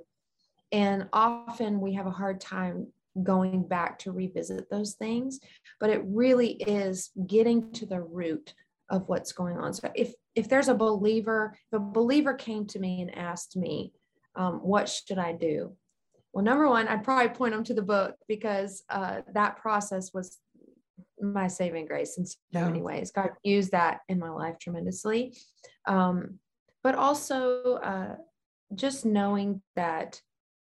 And 0.71 1.07
often 1.13 1.81
we 1.81 1.93
have 1.93 2.07
a 2.07 2.11
hard 2.11 2.41
time 2.41 2.87
going 3.21 3.67
back 3.67 3.99
to 3.99 4.11
revisit 4.11 4.69
those 4.71 4.93
things, 4.93 5.39
but 5.79 5.89
it 5.89 6.01
really 6.05 6.53
is 6.53 7.11
getting 7.27 7.71
to 7.73 7.85
the 7.85 8.01
root 8.01 8.53
of 8.89 9.07
what's 9.07 9.31
going 9.31 9.57
on. 9.57 9.73
So 9.73 9.91
if 9.95 10.13
if 10.35 10.49
there's 10.49 10.67
a 10.67 10.73
believer, 10.73 11.55
if 11.71 11.77
a 11.77 11.79
believer 11.79 12.33
came 12.33 12.65
to 12.67 12.79
me 12.79 13.01
and 13.01 13.15
asked 13.15 13.55
me, 13.55 13.93
um, 14.35 14.55
what 14.55 14.89
should 14.89 15.19
I 15.19 15.33
do? 15.33 15.75
Well, 16.33 16.43
number 16.43 16.67
one, 16.67 16.87
I'd 16.87 17.03
probably 17.03 17.29
point 17.29 17.53
them 17.53 17.63
to 17.65 17.73
the 17.73 17.81
book 17.81 18.15
because 18.27 18.83
uh, 18.89 19.21
that 19.33 19.57
process 19.57 20.13
was 20.13 20.39
my 21.21 21.47
saving 21.47 21.85
grace 21.85 22.17
in 22.17 22.25
so 22.25 22.35
yeah. 22.51 22.65
many 22.65 22.81
ways. 22.81 23.11
God 23.11 23.29
used 23.43 23.71
that 23.71 23.99
in 24.09 24.19
my 24.19 24.29
life 24.29 24.57
tremendously. 24.59 25.37
Um, 25.85 26.39
but 26.83 26.95
also 26.95 27.75
uh, 27.75 28.15
just 28.75 29.05
knowing 29.05 29.61
that 29.75 30.21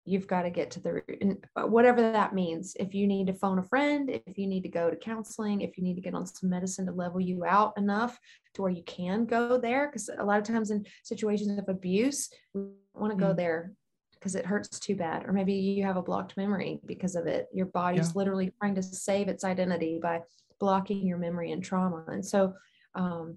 you've 0.08 0.26
got 0.26 0.42
to 0.42 0.50
get 0.50 0.70
to 0.70 0.80
the 0.80 0.92
root 0.92 1.44
uh, 1.56 1.62
whatever 1.62 2.00
that 2.00 2.34
means 2.34 2.76
if 2.78 2.94
you 2.94 3.06
need 3.06 3.26
to 3.26 3.32
phone 3.32 3.58
a 3.58 3.62
friend 3.62 4.10
if 4.26 4.38
you 4.38 4.46
need 4.46 4.62
to 4.62 4.68
go 4.68 4.90
to 4.90 4.96
counseling 4.96 5.60
if 5.60 5.76
you 5.76 5.84
need 5.84 5.94
to 5.94 6.00
get 6.00 6.14
on 6.14 6.26
some 6.26 6.50
medicine 6.50 6.86
to 6.86 6.92
level 6.92 7.20
you 7.20 7.44
out 7.44 7.76
enough 7.76 8.18
to 8.54 8.62
where 8.62 8.70
you 8.70 8.82
can 8.84 9.24
go 9.24 9.58
there 9.58 9.88
because 9.88 10.08
a 10.18 10.24
lot 10.24 10.38
of 10.38 10.44
times 10.44 10.70
in 10.70 10.84
situations 11.04 11.58
of 11.58 11.68
abuse 11.68 12.30
we 12.54 12.62
want 12.94 13.12
to 13.12 13.18
go 13.18 13.32
mm. 13.32 13.36
there 13.36 13.72
because 14.14 14.34
it 14.34 14.46
hurts 14.46 14.80
too 14.80 14.96
bad 14.96 15.24
or 15.26 15.32
maybe 15.32 15.52
you 15.52 15.84
have 15.84 15.96
a 15.96 16.02
blocked 16.02 16.36
memory 16.36 16.80
because 16.86 17.14
of 17.14 17.26
it 17.26 17.46
your 17.52 17.66
body's 17.66 18.08
yeah. 18.08 18.12
literally 18.14 18.52
trying 18.58 18.74
to 18.74 18.82
save 18.82 19.28
its 19.28 19.44
identity 19.44 19.98
by 20.02 20.20
blocking 20.58 21.06
your 21.06 21.18
memory 21.18 21.52
and 21.52 21.62
trauma 21.62 22.04
and 22.08 22.24
so 22.24 22.52
um, 22.94 23.36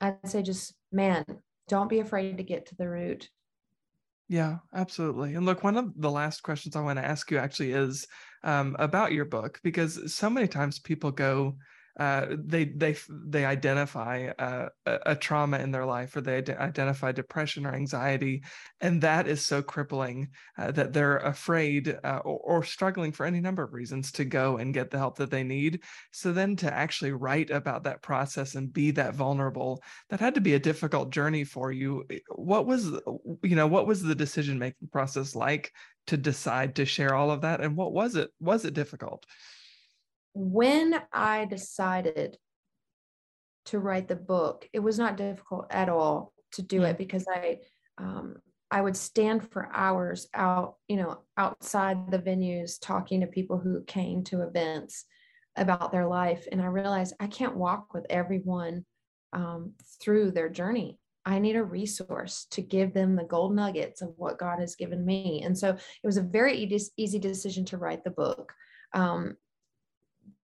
i'd 0.00 0.16
say 0.24 0.42
just 0.42 0.74
man 0.92 1.24
don't 1.68 1.88
be 1.88 2.00
afraid 2.00 2.36
to 2.38 2.44
get 2.44 2.66
to 2.66 2.76
the 2.76 2.88
root. 2.88 3.28
Yeah, 4.28 4.58
absolutely. 4.72 5.34
And 5.34 5.44
look, 5.44 5.62
one 5.62 5.76
of 5.76 5.92
the 6.00 6.10
last 6.10 6.42
questions 6.42 6.76
I 6.76 6.80
want 6.80 6.98
to 6.98 7.04
ask 7.04 7.30
you 7.30 7.36
actually 7.38 7.72
is 7.72 8.06
um, 8.42 8.74
about 8.78 9.12
your 9.12 9.26
book 9.26 9.60
because 9.62 10.14
so 10.14 10.30
many 10.30 10.48
times 10.48 10.78
people 10.78 11.10
go 11.10 11.56
uh, 11.98 12.26
they 12.30 12.64
they 12.64 12.96
they 13.08 13.44
identify 13.44 14.28
uh, 14.38 14.68
a, 14.84 15.14
trauma 15.14 15.58
in 15.58 15.70
their 15.70 15.84
life 15.86 16.16
or 16.16 16.20
they 16.20 16.36
identify 16.36 17.12
depression 17.12 17.64
or 17.64 17.72
anxiety 17.72 18.42
and 18.80 19.00
that 19.00 19.28
is 19.28 19.44
so 19.44 19.62
crippling 19.62 20.28
uh, 20.58 20.72
that 20.72 20.92
they're 20.92 21.18
afraid 21.18 21.96
uh, 22.02 22.20
or, 22.24 22.38
or, 22.38 22.64
struggling 22.64 23.12
for 23.12 23.24
any 23.24 23.40
number 23.40 23.62
of 23.62 23.72
reasons 23.72 24.10
to 24.10 24.24
go 24.24 24.56
and 24.56 24.74
get 24.74 24.90
the 24.90 24.98
help 24.98 25.16
that 25.16 25.30
they 25.30 25.44
need. 25.44 25.80
So 26.10 26.32
then 26.32 26.56
to 26.56 26.72
actually 26.72 27.12
write 27.12 27.50
about 27.50 27.84
that 27.84 28.02
process 28.02 28.56
and 28.56 28.72
be 28.72 28.90
that 28.92 29.14
vulnerable 29.14 29.82
that 30.10 30.20
had 30.20 30.34
to 30.34 30.40
be 30.40 30.54
a 30.54 30.58
difficult 30.58 31.10
journey 31.10 31.44
for 31.44 31.70
you. 31.70 32.04
What 32.34 32.66
was 32.66 32.86
you 33.42 33.56
know 33.56 33.66
what 33.66 33.86
was 33.86 34.02
the 34.02 34.14
decision 34.14 34.58
making 34.58 34.88
process 34.90 35.36
like 35.36 35.72
to 36.08 36.16
decide 36.16 36.74
to 36.74 36.84
share 36.84 37.14
all 37.14 37.30
of 37.30 37.42
that 37.42 37.60
and 37.60 37.76
what 37.76 37.92
was 37.92 38.16
it 38.16 38.30
was 38.40 38.64
it 38.64 38.74
difficult 38.74 39.24
when 40.34 41.00
I 41.12 41.44
decided 41.46 42.36
to 43.66 43.78
write 43.78 44.08
the 44.08 44.16
book, 44.16 44.68
it 44.72 44.80
was 44.80 44.98
not 44.98 45.16
difficult 45.16 45.66
at 45.70 45.88
all 45.88 46.32
to 46.52 46.62
do 46.62 46.82
it 46.82 46.98
because 46.98 47.24
I 47.28 47.58
um, 47.98 48.36
I 48.70 48.80
would 48.80 48.96
stand 48.96 49.48
for 49.50 49.70
hours 49.72 50.26
out, 50.34 50.76
you 50.88 50.96
know, 50.96 51.20
outside 51.36 52.10
the 52.10 52.18
venues 52.18 52.72
talking 52.80 53.20
to 53.20 53.26
people 53.26 53.56
who 53.56 53.84
came 53.84 54.24
to 54.24 54.42
events 54.42 55.04
about 55.56 55.92
their 55.92 56.06
life, 56.06 56.46
and 56.50 56.60
I 56.60 56.66
realized 56.66 57.14
I 57.20 57.28
can't 57.28 57.56
walk 57.56 57.94
with 57.94 58.04
everyone 58.10 58.84
um, 59.32 59.74
through 60.02 60.32
their 60.32 60.48
journey. 60.48 60.98
I 61.24 61.38
need 61.38 61.56
a 61.56 61.62
resource 61.62 62.46
to 62.50 62.60
give 62.60 62.92
them 62.92 63.14
the 63.14 63.24
gold 63.24 63.54
nuggets 63.54 64.02
of 64.02 64.12
what 64.16 64.38
God 64.38 64.58
has 64.58 64.74
given 64.74 65.06
me, 65.06 65.42
and 65.44 65.56
so 65.56 65.70
it 65.70 66.06
was 66.06 66.16
a 66.16 66.22
very 66.22 66.56
easy, 66.56 66.90
easy 66.96 67.20
decision 67.20 67.64
to 67.66 67.78
write 67.78 68.02
the 68.02 68.10
book. 68.10 68.52
Um, 68.92 69.36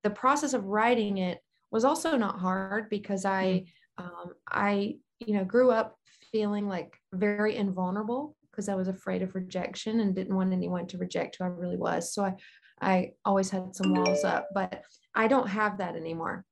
the 0.03 0.11
process 0.11 0.55
of 0.55 0.65
writing 0.65 1.19
it 1.19 1.39
was 1.71 1.85
also 1.85 2.17
not 2.17 2.39
hard 2.39 2.89
because 2.91 3.25
I, 3.25 3.65
mm. 3.99 4.05
um, 4.05 4.33
I, 4.49 4.97
you 5.19 5.35
know, 5.35 5.45
grew 5.45 5.71
up 5.71 5.97
feeling 6.33 6.69
like 6.69 6.97
very 7.13 7.57
invulnerable 7.57 8.37
because 8.51 8.69
I 8.69 8.75
was 8.75 8.89
afraid 8.89 9.23
of 9.23 9.35
rejection 9.35 10.01
and 10.01 10.15
didn't 10.15 10.35
want 10.35 10.53
anyone 10.53 10.87
to 10.89 10.99
reject 10.99 11.37
who 11.39 11.45
I 11.45 11.49
really 11.49 11.77
was. 11.77 12.13
So 12.13 12.25
I, 12.25 12.35
I 12.81 13.13
always 13.25 13.51
had 13.51 13.75
some 13.75 13.95
walls 13.95 14.25
up, 14.25 14.49
but 14.55 14.83
I 15.15 15.29
don't 15.29 15.49
have 15.49 15.79
that 15.79 15.97
anymore. 15.97 16.45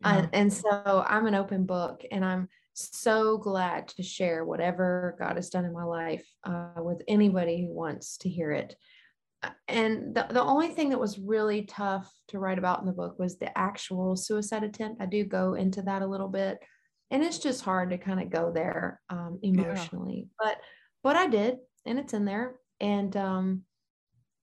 Yeah. 0.00 0.16
Uh, 0.16 0.26
and 0.32 0.52
so 0.52 1.04
I'm 1.06 1.26
an 1.26 1.34
open 1.34 1.64
book 1.64 2.02
and 2.10 2.24
I'm 2.24 2.48
so 2.74 3.38
glad 3.38 3.88
to 3.88 4.02
share 4.02 4.44
whatever 4.44 5.16
God 5.18 5.36
has 5.36 5.48
done 5.48 5.64
in 5.64 5.72
my 5.72 5.84
life 5.84 6.26
uh, 6.44 6.72
with 6.78 7.02
anybody 7.08 7.62
who 7.62 7.72
wants 7.72 8.18
to 8.18 8.28
hear 8.28 8.52
it. 8.52 8.76
And 9.68 10.14
the, 10.14 10.26
the 10.30 10.42
only 10.42 10.68
thing 10.68 10.90
that 10.90 11.00
was 11.00 11.18
really 11.18 11.62
tough 11.62 12.10
to 12.28 12.38
write 12.38 12.58
about 12.58 12.80
in 12.80 12.86
the 12.86 12.92
book 12.92 13.18
was 13.18 13.38
the 13.38 13.56
actual 13.56 14.16
suicide 14.16 14.62
attempt. 14.62 15.00
I 15.00 15.06
do 15.06 15.24
go 15.24 15.54
into 15.54 15.82
that 15.82 16.02
a 16.02 16.06
little 16.06 16.28
bit 16.28 16.58
and 17.10 17.22
it's 17.22 17.38
just 17.38 17.64
hard 17.64 17.90
to 17.90 17.98
kind 17.98 18.20
of 18.20 18.30
go 18.30 18.50
there 18.52 19.00
um, 19.10 19.38
emotionally 19.42 20.26
yeah. 20.26 20.34
but 20.38 20.58
but 21.02 21.16
i 21.16 21.26
did 21.26 21.56
and 21.84 21.98
it's 21.98 22.14
in 22.14 22.24
there 22.24 22.56
and 22.80 23.16
um, 23.16 23.62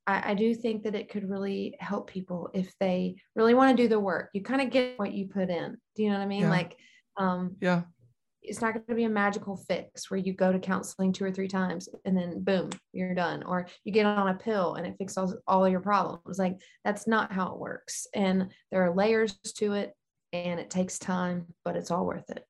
I, 0.07 0.31
I, 0.31 0.33
do 0.33 0.55
think 0.55 0.83
that 0.83 0.95
it 0.95 1.11
could 1.11 1.29
really 1.29 1.75
help 1.79 2.09
people 2.09 2.49
if 2.55 2.73
they 2.79 3.15
really 3.35 3.53
want 3.53 3.75
to 3.77 3.83
do 3.83 3.87
the 3.87 3.99
work 3.99 4.29
you 4.33 4.41
kind 4.41 4.61
of 4.61 4.71
get 4.71 4.97
what 4.97 5.13
you 5.13 5.27
put 5.27 5.49
in 5.49 5.77
do 5.95 6.03
you 6.03 6.09
know 6.09 6.17
what 6.17 6.23
i 6.23 6.27
mean 6.27 6.43
yeah. 6.43 6.49
like 6.49 6.75
um, 7.17 7.55
yeah 7.61 7.83
it's 8.43 8.61
not 8.61 8.73
going 8.73 8.85
to 8.87 8.95
be 8.95 9.05
a 9.05 9.09
magical 9.09 9.55
fix 9.55 10.11
where 10.11 10.19
you 10.19 10.33
go 10.33 10.51
to 10.51 10.59
counseling 10.59 11.13
two 11.13 11.25
or 11.25 11.31
three 11.31 11.47
times 11.47 11.89
and 12.05 12.15
then 12.17 12.43
boom 12.43 12.69
you're 12.91 13.15
done. 13.15 13.43
Or 13.43 13.67
you 13.83 13.91
get 13.91 14.05
on 14.05 14.27
a 14.27 14.33
pill 14.33 14.75
and 14.75 14.85
it 14.85 14.95
fixes 14.97 15.17
all, 15.17 15.35
all 15.47 15.69
your 15.69 15.79
problems. 15.79 16.37
Like 16.37 16.59
that's 16.83 17.07
not 17.07 17.31
how 17.31 17.53
it 17.53 17.59
works. 17.59 18.07
And 18.13 18.51
there 18.71 18.83
are 18.83 18.93
layers 18.93 19.33
to 19.57 19.73
it 19.73 19.93
and 20.33 20.59
it 20.59 20.69
takes 20.69 20.99
time 20.99 21.45
but 21.63 21.77
it's 21.77 21.91
all 21.91 22.05
worth 22.05 22.29
it 22.29 22.43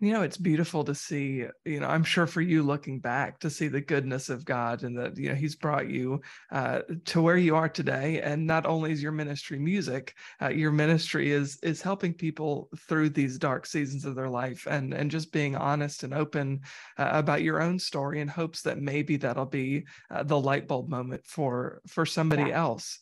you 0.00 0.12
know 0.12 0.22
it's 0.22 0.38
beautiful 0.38 0.82
to 0.82 0.94
see 0.94 1.44
you 1.64 1.78
know 1.78 1.86
i'm 1.86 2.02
sure 2.02 2.26
for 2.26 2.40
you 2.40 2.62
looking 2.62 2.98
back 2.98 3.38
to 3.38 3.50
see 3.50 3.68
the 3.68 3.80
goodness 3.80 4.30
of 4.30 4.44
god 4.44 4.82
and 4.82 4.98
that 4.98 5.16
you 5.16 5.28
know 5.28 5.34
he's 5.34 5.54
brought 5.54 5.88
you 5.88 6.20
uh, 6.50 6.80
to 7.04 7.20
where 7.20 7.36
you 7.36 7.54
are 7.54 7.68
today 7.68 8.20
and 8.22 8.46
not 8.46 8.64
only 8.64 8.92
is 8.92 9.02
your 9.02 9.12
ministry 9.12 9.58
music 9.58 10.14
uh, 10.40 10.48
your 10.48 10.72
ministry 10.72 11.30
is 11.30 11.58
is 11.62 11.82
helping 11.82 12.14
people 12.14 12.68
through 12.88 13.10
these 13.10 13.38
dark 13.38 13.66
seasons 13.66 14.04
of 14.04 14.14
their 14.14 14.30
life 14.30 14.66
and 14.68 14.94
and 14.94 15.10
just 15.10 15.32
being 15.32 15.54
honest 15.54 16.02
and 16.02 16.14
open 16.14 16.60
uh, 16.98 17.10
about 17.12 17.42
your 17.42 17.60
own 17.60 17.78
story 17.78 18.20
in 18.20 18.28
hopes 18.28 18.62
that 18.62 18.80
maybe 18.80 19.16
that'll 19.16 19.44
be 19.44 19.84
uh, 20.10 20.22
the 20.22 20.40
light 20.40 20.66
bulb 20.66 20.88
moment 20.88 21.24
for 21.26 21.82
for 21.86 22.06
somebody 22.06 22.44
yeah. 22.44 22.58
else 22.58 23.00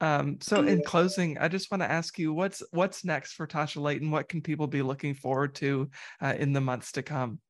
um, 0.00 0.38
so 0.40 0.62
in 0.62 0.82
closing, 0.82 1.38
I 1.38 1.48
just 1.48 1.70
want 1.70 1.82
to 1.82 1.90
ask 1.90 2.18
you 2.18 2.32
what's 2.32 2.62
what's 2.70 3.04
next 3.04 3.32
for 3.34 3.46
Tasha 3.46 3.80
Layton? 3.80 4.10
What 4.10 4.28
can 4.28 4.40
people 4.40 4.66
be 4.66 4.82
looking 4.82 5.14
forward 5.14 5.54
to 5.56 5.90
uh, 6.22 6.34
in 6.38 6.52
the 6.52 6.60
months 6.60 6.92
to 6.92 7.02
come? 7.02 7.40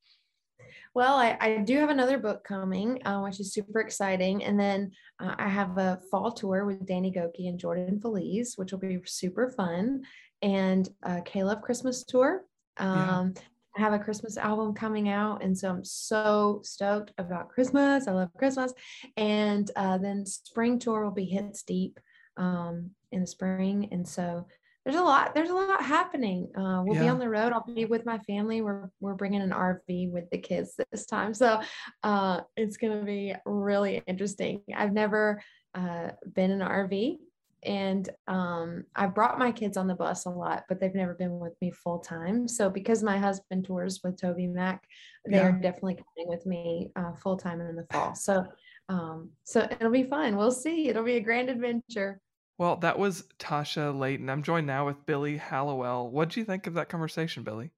Well, 0.95 1.17
I, 1.17 1.37
I 1.41 1.57
do 1.59 1.77
have 1.79 1.91
another 1.91 2.19
book 2.19 2.43
coming, 2.43 3.05
uh, 3.07 3.21
which 3.21 3.39
is 3.39 3.53
super 3.53 3.81
exciting. 3.81 4.43
And 4.43 4.59
then 4.59 4.91
uh, 5.21 5.37
I 5.39 5.49
have 5.49 5.79
a 5.79 6.01
fall 6.11 6.33
tour 6.33 6.65
with 6.65 6.85
Danny 6.85 7.13
Gokey 7.13 7.49
and 7.49 7.59
Jordan 7.59 8.01
Feliz, 8.01 8.55
which 8.57 8.73
will 8.73 8.81
be 8.81 8.99
super 9.05 9.51
fun. 9.51 10.03
And 10.43 10.89
a 11.03 11.21
K-Love 11.23 11.63
Christmas 11.63 12.05
tour. 12.05 12.45
Um, 12.79 13.35
yeah. 13.37 13.43
I 13.77 13.81
have 13.81 13.93
a 13.93 14.01
Christmas 14.01 14.37
album 14.37 14.75
coming 14.75 15.09
out. 15.09 15.45
And 15.45 15.57
so 15.57 15.71
I'm 15.71 15.85
so 15.85 16.61
stoked 16.65 17.13
about 17.19 17.51
Christmas. 17.51 18.09
I 18.09 18.13
love 18.13 18.31
Christmas. 18.37 18.73
And 19.17 19.71
uh, 19.77 19.99
then 19.99 20.27
spring 20.27 20.81
tour 20.81 21.05
will 21.05 21.13
be 21.13 21.25
Hits 21.25 21.63
Deep 21.63 22.01
um, 22.41 22.91
in 23.13 23.21
the 23.21 23.27
spring. 23.27 23.89
And 23.93 24.07
so 24.07 24.47
there's 24.85 24.97
a 24.97 25.03
lot, 25.03 25.35
there's 25.35 25.51
a 25.51 25.55
lot 25.55 25.83
happening. 25.83 26.49
Uh, 26.57 26.83
we'll 26.85 26.97
yeah. 26.97 27.03
be 27.03 27.09
on 27.09 27.19
the 27.19 27.29
road. 27.29 27.53
I'll 27.53 27.65
be 27.73 27.85
with 27.85 28.07
my 28.07 28.19
family. 28.21 28.63
We're, 28.63 28.91
we're 28.99 29.15
bringing 29.15 29.43
an 29.43 29.51
RV 29.51 30.11
with 30.11 30.29
the 30.31 30.39
kids 30.39 30.75
this 30.91 31.07
time. 31.07 31.35
So 31.35 31.61
uh, 32.03 32.41
it's 32.57 32.79
going 32.79 32.99
to 32.99 33.05
be 33.05 33.35
really 33.45 34.03
interesting. 34.07 34.63
I've 34.75 34.93
never 34.93 35.43
uh, 35.75 36.11
been 36.35 36.51
in 36.51 36.63
an 36.63 36.69
RV 36.69 37.19
and 37.63 38.09
um, 38.27 38.85
I've 38.97 39.15
brought 39.15 39.39
my 39.39 39.53
kids 39.53 39.77
on 39.77 39.87
the 39.87 39.95
bus 39.95 40.25
a 40.25 40.31
lot, 40.31 40.65
but 40.67 40.81
they've 40.81 40.95
never 40.95 41.13
been 41.13 41.39
with 41.39 41.53
me 41.61 41.71
full 41.71 41.99
time. 41.99 42.49
So 42.49 42.71
because 42.71 43.03
my 43.03 43.19
husband 43.19 43.67
tours 43.67 44.01
with 44.03 44.19
TobyMac, 44.19 44.79
they 45.27 45.37
yeah. 45.37 45.49
are 45.49 45.53
definitely 45.53 45.97
coming 45.97 46.29
with 46.29 46.47
me 46.47 46.91
uh, 46.97 47.13
full 47.23 47.37
time 47.37 47.61
in 47.61 47.77
the 47.77 47.87
fall. 47.93 48.15
So 48.15 48.47
um, 48.91 49.31
so 49.45 49.69
it'll 49.71 49.93
be 49.93 50.03
fun. 50.03 50.37
We'll 50.37 50.51
see. 50.51 50.89
It'll 50.89 51.05
be 51.05 51.17
a 51.17 51.21
grand 51.21 51.49
adventure. 51.49 52.21
Well, 52.61 52.77
that 52.77 52.99
was 52.99 53.25
Tasha 53.39 53.99
Layton. 53.99 54.29
I'm 54.29 54.43
joined 54.43 54.67
now 54.67 54.85
with 54.85 55.07
Billy 55.07 55.39
Hallowell. 55.39 56.11
What 56.11 56.29
do 56.29 56.41
you 56.41 56.45
think 56.45 56.67
of 56.67 56.75
that 56.75 56.91
conversation, 56.91 57.43
Billy? 57.43 57.71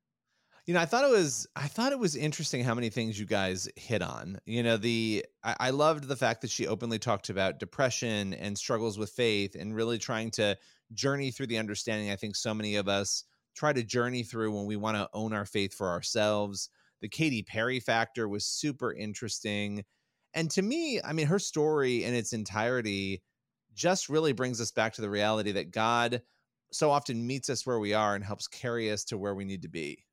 You 0.66 0.74
know, 0.74 0.80
I 0.80 0.86
thought 0.86 1.04
it 1.04 1.10
was 1.12 1.46
I 1.54 1.68
thought 1.68 1.92
it 1.92 2.00
was 2.00 2.16
interesting 2.16 2.64
how 2.64 2.74
many 2.74 2.88
things 2.90 3.16
you 3.16 3.24
guys 3.24 3.68
hit 3.76 4.02
on. 4.02 4.40
You 4.44 4.64
know, 4.64 4.76
the 4.76 5.24
I, 5.44 5.54
I 5.60 5.70
loved 5.70 6.08
the 6.08 6.16
fact 6.16 6.40
that 6.40 6.50
she 6.50 6.66
openly 6.66 6.98
talked 6.98 7.30
about 7.30 7.60
depression 7.60 8.34
and 8.34 8.58
struggles 8.58 8.98
with 8.98 9.10
faith 9.10 9.54
and 9.54 9.72
really 9.72 9.98
trying 9.98 10.32
to 10.32 10.58
journey 10.92 11.30
through 11.30 11.46
the 11.46 11.58
understanding 11.58 12.10
I 12.10 12.16
think 12.16 12.34
so 12.34 12.52
many 12.52 12.74
of 12.74 12.88
us 12.88 13.22
try 13.54 13.72
to 13.72 13.84
journey 13.84 14.24
through 14.24 14.50
when 14.50 14.66
we 14.66 14.74
want 14.74 14.96
to 14.96 15.08
own 15.14 15.32
our 15.32 15.46
faith 15.46 15.72
for 15.74 15.90
ourselves. 15.90 16.70
The 17.02 17.08
Katy 17.08 17.44
Perry 17.44 17.78
factor 17.78 18.28
was 18.28 18.44
super 18.46 18.92
interesting 18.92 19.84
and 20.34 20.50
to 20.52 20.62
me, 20.62 21.00
I 21.04 21.12
mean, 21.12 21.26
her 21.26 21.38
story 21.38 22.02
in 22.02 22.14
its 22.14 22.32
entirety 22.32 23.22
just 23.74 24.08
really 24.08 24.32
brings 24.32 24.60
us 24.60 24.70
back 24.70 24.92
to 24.94 25.00
the 25.00 25.10
reality 25.10 25.52
that 25.52 25.70
God 25.70 26.22
so 26.70 26.90
often 26.90 27.26
meets 27.26 27.50
us 27.50 27.66
where 27.66 27.78
we 27.78 27.92
are 27.92 28.14
and 28.14 28.24
helps 28.24 28.48
carry 28.48 28.90
us 28.90 29.04
to 29.04 29.18
where 29.18 29.34
we 29.34 29.44
need 29.44 29.62
to 29.62 29.68
be. 29.68 30.04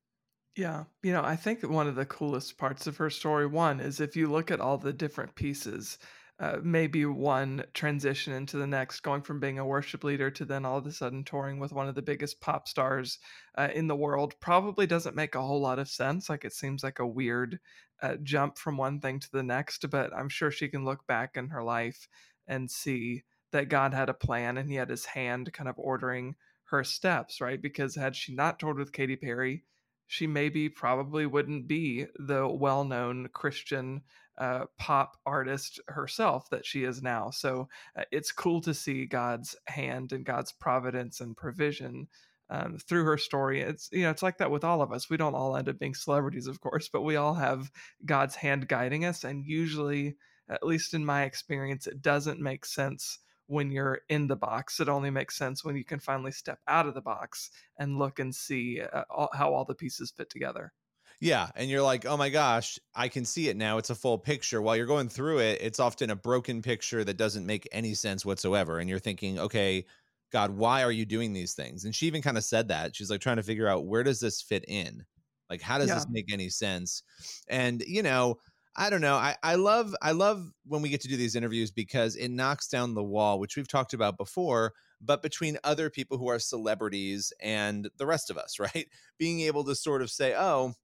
Yeah. 0.56 0.84
You 1.02 1.12
know, 1.12 1.22
I 1.22 1.36
think 1.36 1.62
one 1.62 1.86
of 1.86 1.94
the 1.94 2.04
coolest 2.04 2.58
parts 2.58 2.86
of 2.86 2.96
her 2.98 3.08
story, 3.08 3.46
one, 3.46 3.80
is 3.80 4.00
if 4.00 4.16
you 4.16 4.30
look 4.30 4.50
at 4.50 4.60
all 4.60 4.78
the 4.78 4.92
different 4.92 5.34
pieces 5.34 5.98
uh, 6.40 6.58
maybe 6.62 7.04
one 7.04 7.62
transition 7.74 8.32
into 8.32 8.56
the 8.56 8.66
next, 8.66 9.00
going 9.00 9.20
from 9.20 9.40
being 9.40 9.58
a 9.58 9.66
worship 9.66 10.02
leader 10.02 10.30
to 10.30 10.46
then 10.46 10.64
all 10.64 10.78
of 10.78 10.86
a 10.86 10.92
sudden 10.92 11.22
touring 11.22 11.58
with 11.58 11.70
one 11.70 11.86
of 11.86 11.94
the 11.94 12.00
biggest 12.00 12.40
pop 12.40 12.66
stars 12.66 13.18
uh, 13.58 13.68
in 13.74 13.86
the 13.86 13.96
world 13.96 14.34
probably 14.40 14.86
doesn't 14.86 15.14
make 15.14 15.34
a 15.34 15.42
whole 15.42 15.60
lot 15.60 15.78
of 15.78 15.86
sense. 15.86 16.30
Like 16.30 16.46
it 16.46 16.54
seems 16.54 16.82
like 16.82 16.98
a 16.98 17.06
weird 17.06 17.60
uh, 18.00 18.16
jump 18.22 18.56
from 18.56 18.78
one 18.78 19.00
thing 19.00 19.20
to 19.20 19.30
the 19.30 19.42
next, 19.42 19.84
but 19.90 20.14
I'm 20.14 20.30
sure 20.30 20.50
she 20.50 20.68
can 20.68 20.82
look 20.82 21.06
back 21.06 21.36
in 21.36 21.48
her 21.50 21.62
life 21.62 22.08
and 22.46 22.70
see 22.70 23.24
that 23.52 23.68
God 23.68 23.94
had 23.94 24.08
a 24.08 24.14
plan 24.14 24.58
and 24.58 24.68
he 24.68 24.76
had 24.76 24.90
his 24.90 25.04
hand 25.04 25.52
kind 25.52 25.68
of 25.68 25.78
ordering 25.78 26.36
her 26.64 26.84
steps, 26.84 27.40
right? 27.40 27.60
Because 27.60 27.94
had 27.94 28.14
she 28.14 28.34
not 28.34 28.58
toured 28.58 28.78
with 28.78 28.92
Katy 28.92 29.16
Perry, 29.16 29.64
she 30.06 30.26
maybe 30.26 30.68
probably 30.68 31.26
wouldn't 31.26 31.68
be 31.68 32.06
the 32.18 32.48
well 32.48 32.84
known 32.84 33.28
Christian 33.32 34.02
uh, 34.38 34.64
pop 34.78 35.16
artist 35.26 35.80
herself 35.88 36.48
that 36.50 36.64
she 36.64 36.84
is 36.84 37.02
now. 37.02 37.30
So 37.30 37.68
uh, 37.96 38.04
it's 38.10 38.32
cool 38.32 38.60
to 38.62 38.74
see 38.74 39.04
God's 39.04 39.54
hand 39.66 40.12
and 40.12 40.24
God's 40.24 40.52
providence 40.52 41.20
and 41.20 41.36
provision 41.36 42.08
um, 42.48 42.78
through 42.78 43.04
her 43.04 43.18
story. 43.18 43.60
It's 43.60 43.88
you 43.92 44.02
know 44.02 44.10
it's 44.10 44.22
like 44.22 44.38
that 44.38 44.50
with 44.50 44.64
all 44.64 44.82
of 44.82 44.92
us. 44.92 45.10
We 45.10 45.16
don't 45.16 45.34
all 45.34 45.56
end 45.56 45.68
up 45.68 45.78
being 45.78 45.94
celebrities, 45.94 46.46
of 46.46 46.60
course, 46.60 46.88
but 46.88 47.02
we 47.02 47.16
all 47.16 47.34
have 47.34 47.70
God's 48.04 48.34
hand 48.34 48.66
guiding 48.66 49.04
us. 49.04 49.24
And 49.24 49.44
usually, 49.44 50.16
at 50.48 50.66
least 50.66 50.94
in 50.94 51.04
my 51.04 51.24
experience, 51.24 51.86
it 51.86 52.02
doesn't 52.02 52.40
make 52.40 52.64
sense 52.64 53.18
when 53.50 53.70
you're 53.70 54.00
in 54.08 54.28
the 54.28 54.36
box. 54.36 54.78
It 54.80 54.88
only 54.88 55.10
makes 55.10 55.36
sense 55.36 55.64
when 55.64 55.76
you 55.76 55.84
can 55.84 55.98
finally 55.98 56.30
step 56.30 56.60
out 56.68 56.86
of 56.86 56.94
the 56.94 57.00
box 57.00 57.50
and 57.78 57.98
look 57.98 58.20
and 58.20 58.34
see 58.34 58.80
uh, 58.80 59.02
all, 59.10 59.28
how 59.34 59.52
all 59.52 59.64
the 59.64 59.74
pieces 59.74 60.12
fit 60.16 60.30
together. 60.30 60.72
Yeah, 61.20 61.50
and 61.54 61.68
you're 61.68 61.82
like, 61.82 62.06
"Oh 62.06 62.16
my 62.16 62.30
gosh, 62.30 62.78
I 62.94 63.08
can 63.08 63.24
see 63.26 63.48
it 63.48 63.56
now. 63.56 63.76
It's 63.76 63.90
a 63.90 63.94
full 63.94 64.18
picture." 64.18 64.62
While 64.62 64.76
you're 64.76 64.86
going 64.86 65.08
through 65.08 65.40
it, 65.40 65.60
it's 65.60 65.80
often 65.80 66.10
a 66.10 66.16
broken 66.16 66.62
picture 66.62 67.04
that 67.04 67.18
doesn't 67.18 67.44
make 67.44 67.68
any 67.72 67.92
sense 67.92 68.24
whatsoever, 68.24 68.78
and 68.78 68.88
you're 68.88 68.98
thinking, 68.98 69.38
"Okay, 69.38 69.84
God, 70.32 70.52
why 70.52 70.82
are 70.82 70.92
you 70.92 71.04
doing 71.04 71.32
these 71.32 71.52
things?" 71.54 71.84
And 71.84 71.94
she 71.94 72.06
even 72.06 72.22
kind 72.22 72.38
of 72.38 72.44
said 72.44 72.68
that. 72.68 72.96
She's 72.96 73.10
like 73.10 73.20
trying 73.20 73.36
to 73.36 73.42
figure 73.42 73.68
out 73.68 73.86
where 73.86 74.02
does 74.02 74.20
this 74.20 74.40
fit 74.40 74.64
in? 74.68 75.04
Like 75.50 75.60
how 75.60 75.78
does 75.78 75.88
yeah. 75.88 75.96
this 75.96 76.06
make 76.08 76.32
any 76.32 76.48
sense? 76.48 77.02
And, 77.48 77.82
you 77.82 78.02
know, 78.02 78.38
I 78.76 78.88
don't 78.88 79.00
know. 79.00 79.16
I, 79.16 79.36
I 79.42 79.56
love 79.56 79.94
I 80.00 80.12
love 80.12 80.52
when 80.66 80.80
we 80.82 80.88
get 80.88 81.00
to 81.02 81.08
do 81.08 81.16
these 81.16 81.34
interviews 81.34 81.70
because 81.70 82.16
it 82.16 82.30
knocks 82.30 82.68
down 82.68 82.94
the 82.94 83.02
wall, 83.02 83.38
which 83.40 83.56
we've 83.56 83.68
talked 83.68 83.94
about 83.94 84.16
before, 84.16 84.74
but 85.00 85.22
between 85.22 85.58
other 85.64 85.90
people 85.90 86.18
who 86.18 86.28
are 86.28 86.38
celebrities 86.38 87.32
and 87.40 87.88
the 87.96 88.06
rest 88.06 88.30
of 88.30 88.38
us, 88.38 88.58
right? 88.60 88.88
Being 89.18 89.40
able 89.40 89.64
to 89.64 89.74
sort 89.74 90.02
of 90.02 90.10
say, 90.10 90.34
oh, 90.36 90.74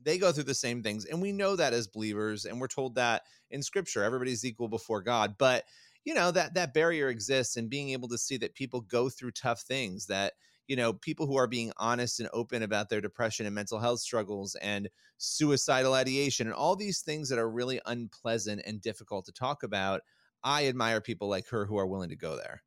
they 0.00 0.18
go 0.18 0.30
through 0.30 0.44
the 0.44 0.54
same 0.54 0.82
things. 0.82 1.04
And 1.04 1.20
we 1.20 1.32
know 1.32 1.56
that 1.56 1.72
as 1.72 1.88
believers, 1.88 2.44
and 2.44 2.60
we're 2.60 2.68
told 2.68 2.94
that 2.94 3.22
in 3.50 3.62
scripture, 3.62 4.04
everybody's 4.04 4.44
equal 4.44 4.68
before 4.68 5.02
God. 5.02 5.36
But 5.38 5.64
you 6.04 6.14
know, 6.14 6.30
that 6.30 6.54
that 6.54 6.72
barrier 6.72 7.08
exists 7.08 7.56
and 7.56 7.68
being 7.68 7.90
able 7.90 8.08
to 8.08 8.18
see 8.18 8.36
that 8.38 8.54
people 8.54 8.80
go 8.80 9.08
through 9.08 9.32
tough 9.32 9.60
things, 9.62 10.06
that 10.06 10.34
you 10.68 10.76
know 10.76 10.92
people 10.92 11.26
who 11.26 11.36
are 11.36 11.46
being 11.48 11.72
honest 11.78 12.20
and 12.20 12.28
open 12.32 12.62
about 12.62 12.88
their 12.88 13.00
depression 13.00 13.46
and 13.46 13.54
mental 13.54 13.78
health 13.80 14.00
struggles 14.00 14.54
and 14.56 14.88
suicidal 15.18 15.94
ideation 15.94 16.46
and 16.46 16.54
all 16.54 16.76
these 16.76 17.00
things 17.02 17.28
that 17.28 17.38
are 17.38 17.50
really 17.50 17.80
unpleasant 17.86 18.62
and 18.66 18.80
difficult 18.80 19.24
to 19.26 19.32
talk 19.32 19.62
about 19.62 20.02
i 20.44 20.66
admire 20.66 21.00
people 21.00 21.28
like 21.28 21.48
her 21.48 21.66
who 21.66 21.76
are 21.78 21.86
willing 21.86 22.10
to 22.10 22.16
go 22.16 22.36
there. 22.36 22.62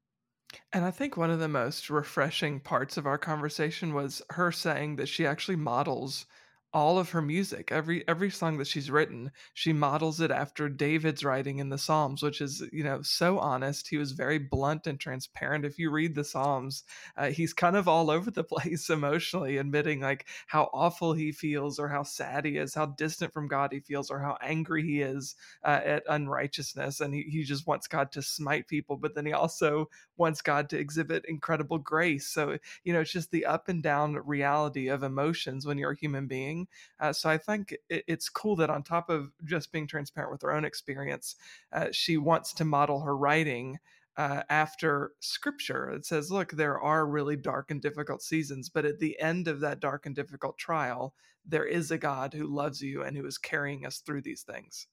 And 0.74 0.84
i 0.84 0.92
think 0.92 1.16
one 1.16 1.30
of 1.32 1.40
the 1.40 1.48
most 1.48 1.90
refreshing 1.90 2.60
parts 2.60 2.98
of 2.98 3.06
our 3.06 3.18
conversation 3.18 3.94
was 3.94 4.22
her 4.32 4.52
saying 4.52 4.98
that 4.98 5.08
she 5.08 5.26
actually 5.26 5.56
models 5.56 6.26
all 6.74 6.98
of 6.98 7.10
her 7.10 7.22
music 7.22 7.70
every 7.72 8.08
every 8.08 8.30
song 8.30 8.58
that 8.58 8.68
she's 8.68 8.90
written 8.90 9.30
she 9.54 9.74
models 9.74 10.22
it 10.22 10.32
after 10.32 10.70
david's 10.70 11.24
writing 11.24 11.60
in 11.60 11.68
the 11.70 11.78
psalms 11.78 12.24
which 12.24 12.40
is 12.40 12.64
you 12.72 12.84
know 12.84 13.02
so 13.02 13.40
honest 13.40 13.90
he 13.90 13.98
was 13.98 14.14
very 14.14 14.38
blunt 14.38 14.88
and 14.88 15.00
transparent 15.00 15.66
if 15.66 15.78
you 15.78 15.92
read 15.92 16.16
the 16.16 16.24
psalms 16.24 16.84
uh, 17.18 17.28
he's 17.28 17.54
kind 17.54 17.76
of 17.76 17.88
all 17.90 18.10
over 18.10 18.32
the 18.32 18.44
place 18.52 18.90
emotionally 18.90 19.58
admitting 19.58 20.00
like 20.00 20.26
how 20.48 20.70
awful 20.74 21.12
he 21.12 21.32
feels 21.32 21.78
or 21.78 21.90
how 21.90 22.04
sad 22.04 22.46
he 22.46 22.58
is 22.58 22.74
how 22.74 22.86
distant 22.86 23.34
from 23.34 23.48
god 23.50 23.72
he 23.74 23.80
feels 23.82 24.10
or 24.10 24.20
how 24.20 24.38
angry 24.42 24.84
he 24.84 25.02
is 25.02 25.36
uh, 25.66 25.82
at 25.84 26.04
unrighteousness 26.08 27.02
and 27.02 27.14
he, 27.14 27.24
he 27.24 27.44
just 27.44 27.68
wants 27.68 27.88
god 27.88 28.12
to 28.12 28.22
smite 28.22 28.68
people 28.68 28.96
but 28.96 29.14
then 29.14 29.26
he 29.26 29.34
also 29.34 29.90
wants 30.16 30.42
god 30.42 30.70
to 30.70 30.80
exhibit 30.80 31.26
incredible 31.28 31.78
grace 31.78 32.28
so 32.28 32.58
you 32.86 32.94
know 32.94 33.02
it's 33.02 33.12
just 33.12 33.32
the 33.32 33.46
up 33.46 33.68
and 33.68 33.84
down 33.84 34.14
reality 34.26 34.88
of 34.88 35.04
emotions 35.04 35.66
when 35.66 35.78
you're 35.78 35.92
a 35.92 35.98
human 35.98 36.28
being 36.28 36.61
uh, 37.00 37.14
so 37.14 37.30
I 37.30 37.38
think 37.38 37.76
it, 37.90 38.04
it's 38.08 38.30
cool 38.30 38.56
that 38.58 38.70
on 38.70 38.84
top 38.84 39.10
of 39.10 39.32
just 39.44 39.72
being 39.72 39.88
transparent 39.88 40.32
with 40.32 40.42
her 40.42 40.54
own 40.54 40.66
experience, 40.66 41.36
uh, 41.72 41.88
she 41.92 42.18
wants 42.18 42.54
to 42.54 42.66
model 42.66 43.02
her 43.02 43.16
writing 43.16 43.78
uh, 44.18 44.44
after 44.50 45.12
scripture. 45.20 45.90
It 45.90 46.06
says, 46.06 46.32
look, 46.32 46.52
there 46.52 46.80
are 46.80 47.06
really 47.06 47.36
dark 47.36 47.72
and 47.72 47.82
difficult 47.82 48.22
seasons, 48.22 48.70
but 48.70 48.86
at 48.86 49.00
the 49.00 49.20
end 49.20 49.48
of 49.48 49.62
that 49.62 49.80
dark 49.80 50.06
and 50.06 50.16
difficult 50.16 50.58
trial, 50.58 51.14
there 51.46 51.66
is 51.66 51.92
a 51.92 51.98
God 51.98 52.34
who 52.34 52.46
loves 52.46 52.82
you 52.82 53.04
and 53.04 53.16
who 53.16 53.26
is 53.26 53.38
carrying 53.38 53.86
us 53.86 54.00
through 54.00 54.22
these 54.22 54.44
things. 54.44 54.88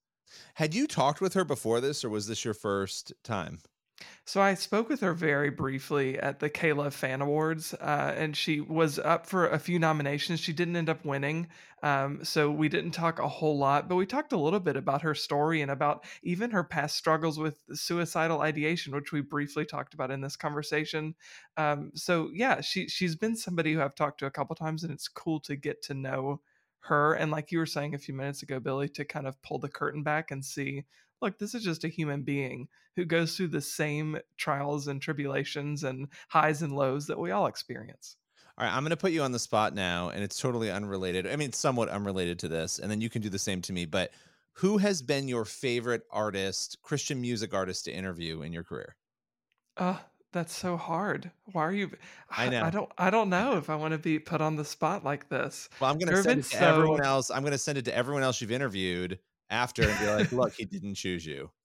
Had 0.54 0.74
you 0.74 0.86
talked 0.86 1.20
with 1.20 1.34
her 1.34 1.44
before 1.44 1.80
this, 1.80 2.04
or 2.04 2.10
was 2.10 2.26
this 2.26 2.44
your 2.44 2.54
first 2.54 3.12
time? 3.24 3.60
So 4.24 4.40
I 4.40 4.54
spoke 4.54 4.88
with 4.88 5.00
her 5.00 5.14
very 5.14 5.50
briefly 5.50 6.18
at 6.18 6.38
the 6.38 6.50
K-Love 6.50 6.94
Fan 6.94 7.20
Awards, 7.20 7.74
uh, 7.74 8.14
and 8.16 8.36
she 8.36 8.60
was 8.60 8.98
up 8.98 9.26
for 9.26 9.48
a 9.48 9.58
few 9.58 9.78
nominations. 9.78 10.40
She 10.40 10.52
didn't 10.52 10.76
end 10.76 10.88
up 10.88 11.04
winning, 11.04 11.48
um, 11.82 12.24
so 12.24 12.50
we 12.50 12.68
didn't 12.68 12.90
talk 12.92 13.18
a 13.18 13.26
whole 13.28 13.58
lot, 13.58 13.88
but 13.88 13.96
we 13.96 14.06
talked 14.06 14.32
a 14.32 14.38
little 14.38 14.60
bit 14.60 14.76
about 14.76 15.02
her 15.02 15.14
story 15.14 15.62
and 15.62 15.70
about 15.70 16.04
even 16.22 16.50
her 16.50 16.62
past 16.62 16.96
struggles 16.96 17.38
with 17.38 17.62
suicidal 17.72 18.40
ideation, 18.42 18.94
which 18.94 19.12
we 19.12 19.20
briefly 19.20 19.64
talked 19.64 19.94
about 19.94 20.10
in 20.10 20.20
this 20.20 20.36
conversation. 20.36 21.14
Um, 21.56 21.90
so 21.94 22.30
yeah, 22.32 22.60
she 22.60 22.88
she's 22.88 23.16
been 23.16 23.36
somebody 23.36 23.72
who 23.72 23.80
I've 23.82 23.94
talked 23.94 24.20
to 24.20 24.26
a 24.26 24.30
couple 24.30 24.54
times, 24.56 24.84
and 24.84 24.92
it's 24.92 25.08
cool 25.08 25.40
to 25.40 25.56
get 25.56 25.82
to 25.84 25.94
know 25.94 26.40
her 26.80 27.14
and 27.14 27.30
like 27.30 27.50
you 27.50 27.58
were 27.58 27.66
saying 27.66 27.94
a 27.94 27.98
few 27.98 28.14
minutes 28.14 28.42
ago 28.42 28.60
billy 28.60 28.88
to 28.88 29.04
kind 29.04 29.26
of 29.26 29.40
pull 29.42 29.58
the 29.58 29.68
curtain 29.68 30.02
back 30.02 30.30
and 30.30 30.44
see 30.44 30.84
look, 31.20 31.38
this 31.38 31.54
is 31.54 31.64
just 31.64 31.84
a 31.84 31.88
human 31.88 32.22
being 32.22 32.68
who 32.96 33.04
goes 33.04 33.36
through 33.36 33.48
the 33.48 33.60
same 33.60 34.18
trials 34.36 34.88
and 34.88 35.00
tribulations 35.00 35.84
and 35.84 36.08
highs 36.28 36.62
and 36.62 36.72
lows 36.72 37.06
that 37.06 37.18
we 37.18 37.30
all 37.30 37.46
experience. 37.46 38.16
All 38.56 38.64
right, 38.64 38.74
I'm 38.74 38.82
going 38.82 38.90
to 38.90 38.96
put 38.96 39.12
you 39.12 39.22
on 39.22 39.30
the 39.30 39.38
spot 39.38 39.72
now, 39.72 40.08
and 40.08 40.24
it's 40.24 40.40
totally 40.40 40.70
unrelated. 40.70 41.28
I 41.28 41.36
mean, 41.36 41.52
somewhat 41.52 41.88
unrelated 41.88 42.40
to 42.40 42.48
this, 42.48 42.80
and 42.80 42.90
then 42.90 43.00
you 43.00 43.08
can 43.08 43.22
do 43.22 43.28
the 43.28 43.38
same 43.38 43.62
to 43.62 43.72
me. 43.72 43.86
But 43.86 44.10
who 44.54 44.78
has 44.78 45.00
been 45.00 45.28
your 45.28 45.44
favorite 45.44 46.02
artist, 46.10 46.78
Christian 46.82 47.20
music 47.20 47.54
artist, 47.54 47.84
to 47.84 47.92
interview 47.92 48.42
in 48.42 48.52
your 48.52 48.64
career? 48.64 48.96
Uh, 49.76 49.98
that's 50.32 50.54
so 50.54 50.76
hard. 50.76 51.30
Why 51.52 51.62
are 51.62 51.72
you? 51.72 51.92
I 52.28 52.48
know. 52.48 52.64
I 52.64 52.70
don't. 52.70 52.90
I 52.98 53.10
don't 53.10 53.30
know 53.30 53.56
if 53.56 53.70
I 53.70 53.76
want 53.76 53.92
to 53.92 53.98
be 53.98 54.18
put 54.18 54.40
on 54.40 54.56
the 54.56 54.64
spot 54.64 55.04
like 55.04 55.28
this. 55.28 55.68
Well, 55.80 55.90
I'm 55.90 55.98
going 55.98 56.12
to 56.12 56.22
send 56.22 56.40
it 56.40 56.42
to 56.46 56.56
so... 56.56 56.58
everyone 56.58 57.04
else. 57.04 57.30
I'm 57.30 57.42
going 57.42 57.52
to 57.52 57.58
send 57.58 57.78
it 57.78 57.84
to 57.84 57.96
everyone 57.96 58.24
else 58.24 58.40
you've 58.40 58.50
interviewed, 58.50 59.20
after 59.50 59.88
and 59.88 59.98
be 59.98 60.06
like, 60.06 60.32
look, 60.32 60.54
he 60.54 60.64
didn't 60.64 60.94
choose 60.94 61.24
you. 61.24 61.50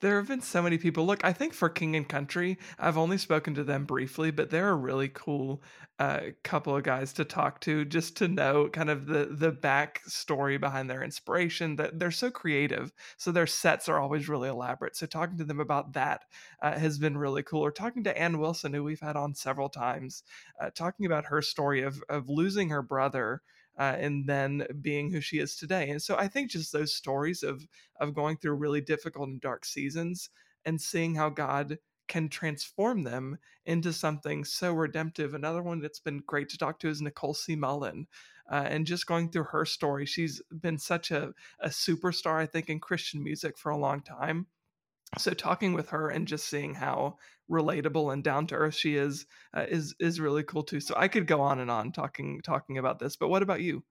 There 0.00 0.16
have 0.16 0.26
been 0.26 0.40
so 0.40 0.62
many 0.62 0.78
people. 0.78 1.04
Look, 1.04 1.24
I 1.24 1.32
think 1.32 1.52
for 1.52 1.68
King 1.68 1.94
and 1.94 2.08
Country, 2.08 2.58
I've 2.78 2.96
only 2.96 3.18
spoken 3.18 3.54
to 3.54 3.62
them 3.62 3.84
briefly, 3.84 4.30
but 4.30 4.50
they're 4.50 4.70
a 4.70 4.74
really 4.74 5.08
cool 5.08 5.62
uh, 5.98 6.20
couple 6.42 6.74
of 6.74 6.82
guys 6.82 7.12
to 7.12 7.24
talk 7.26 7.60
to, 7.60 7.84
just 7.84 8.16
to 8.16 8.26
know 8.26 8.68
kind 8.72 8.88
of 8.88 9.06
the 9.06 9.28
the 9.30 9.52
back 9.52 10.00
story 10.06 10.56
behind 10.56 10.88
their 10.88 11.04
inspiration. 11.04 11.76
That 11.76 11.98
they're 11.98 12.10
so 12.10 12.30
creative, 12.30 12.92
so 13.18 13.30
their 13.30 13.46
sets 13.46 13.88
are 13.88 14.00
always 14.00 14.28
really 14.28 14.48
elaborate. 14.48 14.96
So 14.96 15.06
talking 15.06 15.36
to 15.38 15.44
them 15.44 15.60
about 15.60 15.92
that 15.92 16.22
uh, 16.62 16.78
has 16.78 16.98
been 16.98 17.18
really 17.18 17.42
cool. 17.42 17.64
Or 17.64 17.70
talking 17.70 18.02
to 18.04 18.18
Anne 18.18 18.38
Wilson, 18.38 18.72
who 18.72 18.82
we've 18.82 19.00
had 19.00 19.16
on 19.16 19.34
several 19.34 19.68
times, 19.68 20.22
uh, 20.58 20.70
talking 20.74 21.04
about 21.04 21.26
her 21.26 21.42
story 21.42 21.82
of 21.82 22.02
of 22.08 22.30
losing 22.30 22.70
her 22.70 22.82
brother 22.82 23.42
uh, 23.80 23.96
and 23.98 24.26
then 24.26 24.66
being 24.82 25.10
who 25.10 25.22
she 25.22 25.38
is 25.38 25.56
today. 25.56 25.88
And 25.88 26.02
so 26.02 26.14
I 26.18 26.28
think 26.28 26.50
just 26.50 26.70
those 26.70 26.94
stories 26.94 27.42
of 27.42 27.66
of 27.98 28.14
going 28.14 28.36
through 28.36 28.54
really 28.54 28.82
difficult 28.82 29.30
and 29.30 29.40
dark 29.40 29.64
seasons 29.64 30.28
and 30.66 30.78
seeing 30.78 31.14
how 31.14 31.30
God 31.30 31.78
can 32.06 32.28
transform 32.28 33.04
them 33.04 33.38
into 33.64 33.92
something 33.92 34.44
so 34.44 34.74
redemptive. 34.74 35.32
Another 35.32 35.62
one 35.62 35.80
that's 35.80 36.00
been 36.00 36.22
great 36.26 36.50
to 36.50 36.58
talk 36.58 36.78
to 36.80 36.88
is 36.88 37.00
Nicole 37.00 37.34
C. 37.34 37.56
Mullen. 37.56 38.06
Uh, 38.50 38.66
and 38.66 38.84
just 38.84 39.06
going 39.06 39.30
through 39.30 39.44
her 39.44 39.64
story, 39.64 40.04
she's 40.04 40.42
been 40.60 40.76
such 40.76 41.10
a, 41.12 41.32
a 41.60 41.68
superstar, 41.68 42.34
I 42.34 42.46
think, 42.46 42.68
in 42.68 42.80
Christian 42.80 43.22
music 43.22 43.56
for 43.56 43.70
a 43.70 43.76
long 43.76 44.02
time 44.02 44.46
so 45.18 45.32
talking 45.32 45.72
with 45.72 45.90
her 45.90 46.08
and 46.08 46.28
just 46.28 46.48
seeing 46.48 46.74
how 46.74 47.16
relatable 47.50 48.12
and 48.12 48.22
down 48.22 48.46
to 48.46 48.54
earth 48.54 48.74
she 48.74 48.96
is 48.96 49.26
uh, 49.56 49.66
is 49.68 49.94
is 49.98 50.20
really 50.20 50.44
cool 50.44 50.62
too. 50.62 50.80
So 50.80 50.94
i 50.96 51.08
could 51.08 51.26
go 51.26 51.40
on 51.40 51.58
and 51.58 51.70
on 51.70 51.92
talking 51.92 52.40
talking 52.42 52.78
about 52.78 52.98
this 52.98 53.16
but 53.16 53.28
what 53.28 53.42
about 53.42 53.60
you? 53.60 53.82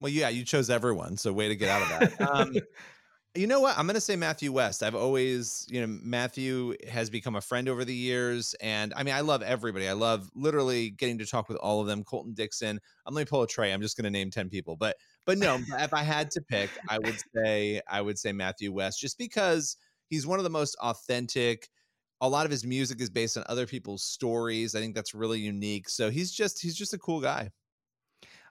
Well 0.00 0.10
yeah 0.10 0.28
you 0.28 0.44
chose 0.44 0.70
everyone 0.70 1.16
so 1.16 1.32
way 1.32 1.48
to 1.48 1.56
get 1.56 1.68
out 1.68 1.82
of 1.82 1.88
that. 2.18 2.28
Um, 2.28 2.54
you 3.36 3.48
know 3.48 3.60
what? 3.60 3.76
I'm 3.76 3.86
going 3.86 3.94
to 3.94 4.00
say 4.00 4.14
matthew 4.16 4.52
west. 4.52 4.82
I've 4.82 4.96
always 4.96 5.64
you 5.68 5.80
know 5.80 5.86
matthew 5.86 6.74
has 6.90 7.08
become 7.08 7.36
a 7.36 7.40
friend 7.40 7.68
over 7.68 7.84
the 7.84 7.94
years 7.94 8.54
and 8.60 8.92
i 8.96 9.04
mean 9.04 9.14
i 9.14 9.20
love 9.20 9.42
everybody. 9.42 9.88
I 9.88 9.92
love 9.92 10.28
literally 10.34 10.90
getting 10.90 11.18
to 11.18 11.26
talk 11.26 11.48
with 11.48 11.58
all 11.58 11.80
of 11.80 11.86
them 11.86 12.02
colton 12.02 12.34
dixon. 12.34 12.80
I'm 13.06 13.14
going 13.14 13.26
to 13.26 13.30
pull 13.30 13.42
a 13.42 13.46
Trey. 13.46 13.72
I'm 13.72 13.80
just 13.80 13.96
going 13.96 14.04
to 14.04 14.10
name 14.10 14.30
10 14.30 14.48
people. 14.50 14.74
But 14.74 14.96
but 15.24 15.38
no 15.38 15.60
if 15.78 15.94
i 15.94 16.02
had 16.02 16.32
to 16.32 16.40
pick 16.40 16.70
i 16.88 16.98
would 16.98 17.16
say 17.36 17.80
i 17.88 18.00
would 18.00 18.18
say 18.18 18.32
matthew 18.32 18.72
west 18.72 19.00
just 19.00 19.18
because 19.18 19.76
he's 20.14 20.26
one 20.26 20.38
of 20.38 20.44
the 20.44 20.50
most 20.50 20.76
authentic. 20.80 21.68
A 22.20 22.28
lot 22.28 22.46
of 22.46 22.50
his 22.50 22.64
music 22.64 23.00
is 23.00 23.10
based 23.10 23.36
on 23.36 23.44
other 23.48 23.66
people's 23.66 24.02
stories. 24.04 24.74
I 24.74 24.80
think 24.80 24.94
that's 24.94 25.14
really 25.14 25.40
unique. 25.40 25.88
So 25.88 26.10
he's 26.10 26.32
just 26.32 26.62
he's 26.62 26.76
just 26.76 26.94
a 26.94 26.98
cool 26.98 27.20
guy. 27.20 27.50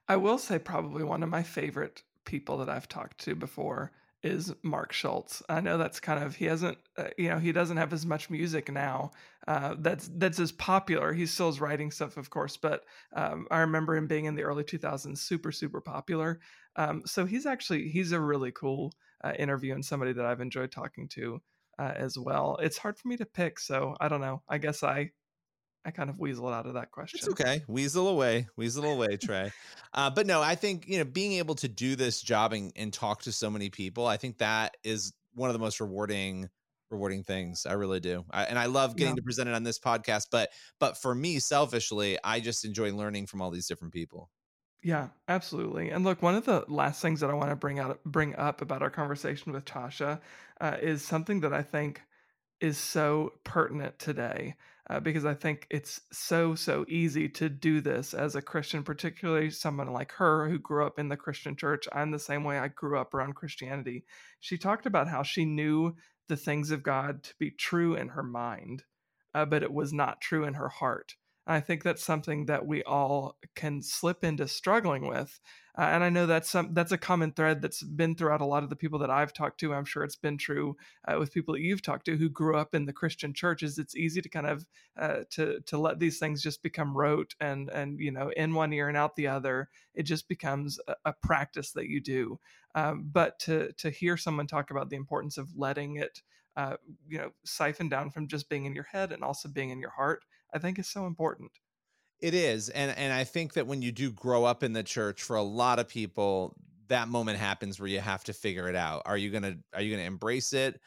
I 0.07 0.17
will 0.17 0.37
say 0.37 0.59
probably 0.59 1.03
one 1.03 1.23
of 1.23 1.29
my 1.29 1.43
favorite 1.43 2.03
people 2.25 2.57
that 2.57 2.69
i've 2.69 2.87
talked 2.87 3.17
to 3.19 3.35
before 3.35 3.91
is 4.21 4.55
mark 4.63 4.93
schultz. 4.93 5.43
I 5.49 5.59
know 5.59 5.77
that's 5.77 5.99
kind 5.99 6.23
of 6.23 6.37
he 6.37 6.45
hasn't 6.45 6.77
uh, 6.97 7.09
you 7.17 7.27
know 7.27 7.37
he 7.39 7.51
doesn't 7.51 7.75
have 7.75 7.91
as 7.91 8.05
much 8.05 8.29
music 8.29 8.71
now 8.71 9.11
uh, 9.47 9.75
that's 9.77 10.09
that's 10.15 10.39
as 10.39 10.53
popular. 10.53 11.11
He 11.11 11.25
still 11.25 11.49
is 11.49 11.59
writing 11.59 11.91
stuff 11.91 12.15
of 12.15 12.29
course 12.29 12.55
but 12.55 12.85
um, 13.13 13.47
i 13.51 13.59
remember 13.59 13.95
him 13.95 14.07
being 14.07 14.25
in 14.25 14.35
the 14.35 14.43
early 14.43 14.63
2000s 14.63 15.17
super 15.17 15.51
super 15.51 15.81
popular. 15.81 16.39
Um, 16.77 17.03
so 17.05 17.25
he's 17.25 17.45
actually 17.45 17.89
he's 17.89 18.13
a 18.13 18.19
really 18.21 18.51
cool 18.53 18.93
uh, 19.23 19.33
interview 19.37 19.73
and 19.73 19.83
somebody 19.85 20.13
that 20.13 20.25
i've 20.25 20.41
enjoyed 20.41 20.71
talking 20.71 21.07
to 21.09 21.41
uh, 21.79 21.93
as 21.95 22.17
well. 22.17 22.57
It's 22.61 22.77
hard 22.77 22.97
for 22.97 23.07
me 23.07 23.17
to 23.17 23.25
pick, 23.25 23.59
so 23.59 23.95
I 23.99 24.07
don't 24.07 24.21
know. 24.21 24.41
I 24.47 24.57
guess 24.57 24.83
I 24.83 25.11
I 25.85 25.91
kind 25.91 26.09
of 26.09 26.19
weasel 26.19 26.47
out 26.47 26.65
of 26.65 26.75
that 26.75 26.91
question. 26.91 27.19
It's 27.19 27.27
okay. 27.29 27.63
Weasel 27.67 28.07
away. 28.07 28.47
Weasel 28.55 28.85
away, 28.85 29.17
Trey. 29.17 29.51
uh, 29.93 30.09
but 30.09 30.25
no, 30.25 30.41
I 30.41 30.55
think, 30.55 30.87
you 30.87 30.97
know, 30.97 31.03
being 31.03 31.33
able 31.33 31.55
to 31.55 31.67
do 31.67 31.95
this 31.95 32.21
job 32.21 32.53
and, 32.53 32.71
and 32.75 32.93
talk 32.93 33.23
to 33.23 33.33
so 33.33 33.49
many 33.49 33.69
people, 33.69 34.07
I 34.07 34.15
think 34.17 34.37
that 34.37 34.77
is 34.83 35.11
one 35.33 35.49
of 35.49 35.53
the 35.53 35.59
most 35.59 35.81
rewarding 35.81 36.49
rewarding 36.89 37.23
things. 37.23 37.65
I 37.65 37.73
really 37.73 37.99
do. 37.99 38.23
I, 38.29 38.43
and 38.43 38.59
I 38.59 38.67
love 38.67 38.95
getting 38.95 39.13
yeah. 39.13 39.17
to 39.17 39.23
present 39.23 39.49
it 39.49 39.55
on 39.55 39.63
this 39.63 39.79
podcast, 39.79 40.27
but 40.31 40.51
but 40.79 40.97
for 40.97 41.13
me 41.13 41.39
selfishly, 41.39 42.17
I 42.23 42.39
just 42.39 42.65
enjoy 42.65 42.93
learning 42.93 43.25
from 43.25 43.41
all 43.41 43.49
these 43.49 43.67
different 43.67 43.93
people. 43.93 44.29
Yeah, 44.83 45.09
absolutely. 45.29 45.89
And 45.91 46.03
look, 46.03 46.21
one 46.21 46.35
of 46.35 46.45
the 46.45 46.65
last 46.67 47.01
things 47.01 47.21
that 47.21 47.29
I 47.29 47.33
want 47.33 47.49
to 47.51 47.55
bring 47.55 47.79
out 47.79 48.03
bring 48.03 48.35
up 48.35 48.61
about 48.61 48.81
our 48.81 48.89
conversation 48.89 49.53
with 49.53 49.65
Tasha 49.65 50.19
uh, 50.59 50.77
is 50.81 51.01
something 51.03 51.39
that 51.41 51.53
I 51.53 51.61
think 51.61 52.01
is 52.61 52.77
so 52.77 53.33
pertinent 53.43 53.99
today 53.99 54.55
uh, 54.89 54.99
because 54.99 55.25
I 55.25 55.35
think 55.35 55.67
it's 55.69 56.01
so 56.11 56.55
so 56.55 56.85
easy 56.89 57.29
to 57.29 57.49
do 57.49 57.81
this 57.81 58.13
as 58.13 58.35
a 58.35 58.41
Christian, 58.41 58.83
particularly 58.83 59.51
someone 59.51 59.93
like 59.93 60.11
her 60.13 60.49
who 60.49 60.59
grew 60.59 60.85
up 60.85 60.99
in 60.99 61.09
the 61.09 61.17
Christian 61.17 61.55
church. 61.55 61.87
I'm 61.93 62.11
the 62.11 62.19
same 62.19 62.43
way. 62.43 62.59
I 62.59 62.69
grew 62.69 62.99
up 62.99 63.13
around 63.13 63.35
Christianity. 63.35 64.05
She 64.41 64.57
talked 64.57 64.85
about 64.85 65.07
how 65.09 65.23
she 65.23 65.45
knew 65.45 65.95
the 66.29 66.37
things 66.37 66.71
of 66.71 66.83
God 66.83 67.23
to 67.23 67.33
be 67.39 67.51
true 67.51 67.95
in 67.95 68.09
her 68.09 68.23
mind, 68.23 68.83
uh, 69.33 69.45
but 69.45 69.63
it 69.63 69.73
was 69.73 69.93
not 69.93 70.21
true 70.21 70.45
in 70.45 70.55
her 70.55 70.69
heart. 70.69 71.15
I 71.45 71.59
think 71.59 71.83
that's 71.83 72.03
something 72.03 72.45
that 72.45 72.65
we 72.65 72.83
all 72.83 73.37
can 73.53 73.81
slip 73.81 74.23
into 74.23 74.47
struggling 74.47 75.07
with. 75.07 75.41
Uh, 75.77 75.81
and 75.81 76.03
I 76.03 76.09
know 76.09 76.25
that's 76.25 76.49
some 76.49 76.73
that's 76.73 76.91
a 76.91 76.97
common 76.97 77.33
thread 77.33 77.61
that's 77.61 77.81
been 77.81 78.15
throughout 78.15 78.41
a 78.41 78.45
lot 78.45 78.63
of 78.63 78.69
the 78.69 78.75
people 78.75 78.99
that 78.99 79.09
I've 79.09 79.33
talked 79.33 79.59
to. 79.61 79.73
I'm 79.73 79.85
sure 79.85 80.03
it's 80.03 80.15
been 80.15 80.37
true 80.37 80.77
uh, 81.05 81.17
with 81.17 81.33
people 81.33 81.55
that 81.55 81.61
you've 81.61 81.81
talked 81.81 82.05
to 82.05 82.15
who 82.15 82.29
grew 82.29 82.55
up 82.55 82.75
in 82.75 82.85
the 82.85 82.93
Christian 82.93 83.33
churches. 83.33 83.77
It's 83.77 83.95
easy 83.95 84.21
to 84.21 84.29
kind 84.29 84.45
of 84.45 84.65
uh, 84.97 85.21
to 85.31 85.59
to 85.61 85.77
let 85.77 85.99
these 85.99 86.19
things 86.19 86.43
just 86.43 86.63
become 86.63 86.95
rote 86.95 87.33
and 87.41 87.69
and 87.71 87.99
you 87.99 88.11
know 88.11 88.29
in 88.37 88.53
one 88.53 88.71
ear 88.71 88.87
and 88.87 88.95
out 88.95 89.15
the 89.15 89.27
other. 89.27 89.69
It 89.95 90.03
just 90.03 90.29
becomes 90.29 90.79
a, 90.87 90.95
a 91.05 91.13
practice 91.13 91.71
that 91.71 91.89
you 91.89 91.99
do. 91.99 92.39
Um, 92.75 93.09
but 93.11 93.39
to 93.39 93.73
to 93.73 93.89
hear 93.89 94.15
someone 94.15 94.47
talk 94.47 94.71
about 94.71 94.89
the 94.89 94.95
importance 94.95 95.37
of 95.37 95.49
letting 95.57 95.95
it 95.97 96.21
uh, 96.55 96.77
you 97.07 97.17
know 97.17 97.31
siphon 97.43 97.89
down 97.89 98.11
from 98.11 98.27
just 98.27 98.47
being 98.47 98.65
in 98.65 98.75
your 98.75 98.83
head 98.85 99.11
and 99.11 99.23
also 99.23 99.49
being 99.49 99.71
in 99.71 99.79
your 99.79 99.89
heart 99.89 100.23
I 100.53 100.59
think 100.59 100.79
is 100.79 100.87
so 100.87 101.05
important. 101.05 101.51
It 102.19 102.33
is. 102.33 102.69
And 102.69 102.95
and 102.97 103.11
I 103.11 103.23
think 103.23 103.53
that 103.53 103.67
when 103.67 103.81
you 103.81 103.91
do 103.91 104.11
grow 104.11 104.45
up 104.45 104.63
in 104.63 104.73
the 104.73 104.83
church 104.83 105.23
for 105.23 105.35
a 105.35 105.43
lot 105.43 105.79
of 105.79 105.87
people 105.87 106.55
that 106.87 107.07
moment 107.07 107.39
happens 107.39 107.79
where 107.79 107.89
you 107.89 107.99
have 107.99 108.23
to 108.25 108.33
figure 108.33 108.69
it 108.69 108.75
out. 108.75 109.03
Are 109.05 109.17
you 109.17 109.29
going 109.29 109.43
to 109.43 109.57
are 109.73 109.81
you 109.81 109.89
going 109.89 110.01
to 110.01 110.07
embrace 110.07 110.53
it 110.53 110.79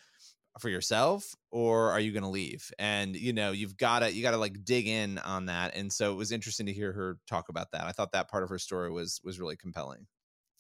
for 0.61 0.69
yourself 0.69 1.35
or 1.51 1.91
are 1.91 2.01
you 2.01 2.13
going 2.13 2.23
to 2.23 2.29
leave? 2.29 2.71
And 2.79 3.17
you 3.17 3.33
know, 3.33 3.53
you've 3.53 3.77
got 3.77 4.01
to 4.01 4.13
you 4.13 4.23
got 4.23 4.33
to 4.33 4.37
like 4.37 4.65
dig 4.65 4.87
in 4.87 5.19
on 5.19 5.47
that. 5.47 5.75
And 5.77 5.93
so 5.93 6.13
it 6.13 6.17
was 6.17 6.33
interesting 6.33 6.67
to 6.67 6.73
hear 6.73 6.93
her 6.93 7.19
talk 7.29 7.49
about 7.49 7.73
that. 7.73 7.85
I 7.85 7.93
thought 7.93 8.13
that 8.13 8.31
part 8.31 8.43
of 8.43 8.49
her 8.51 8.59
story 8.59 8.91
was 8.91 9.21
was 9.25 9.41
really 9.41 9.57
compelling. 9.57 10.07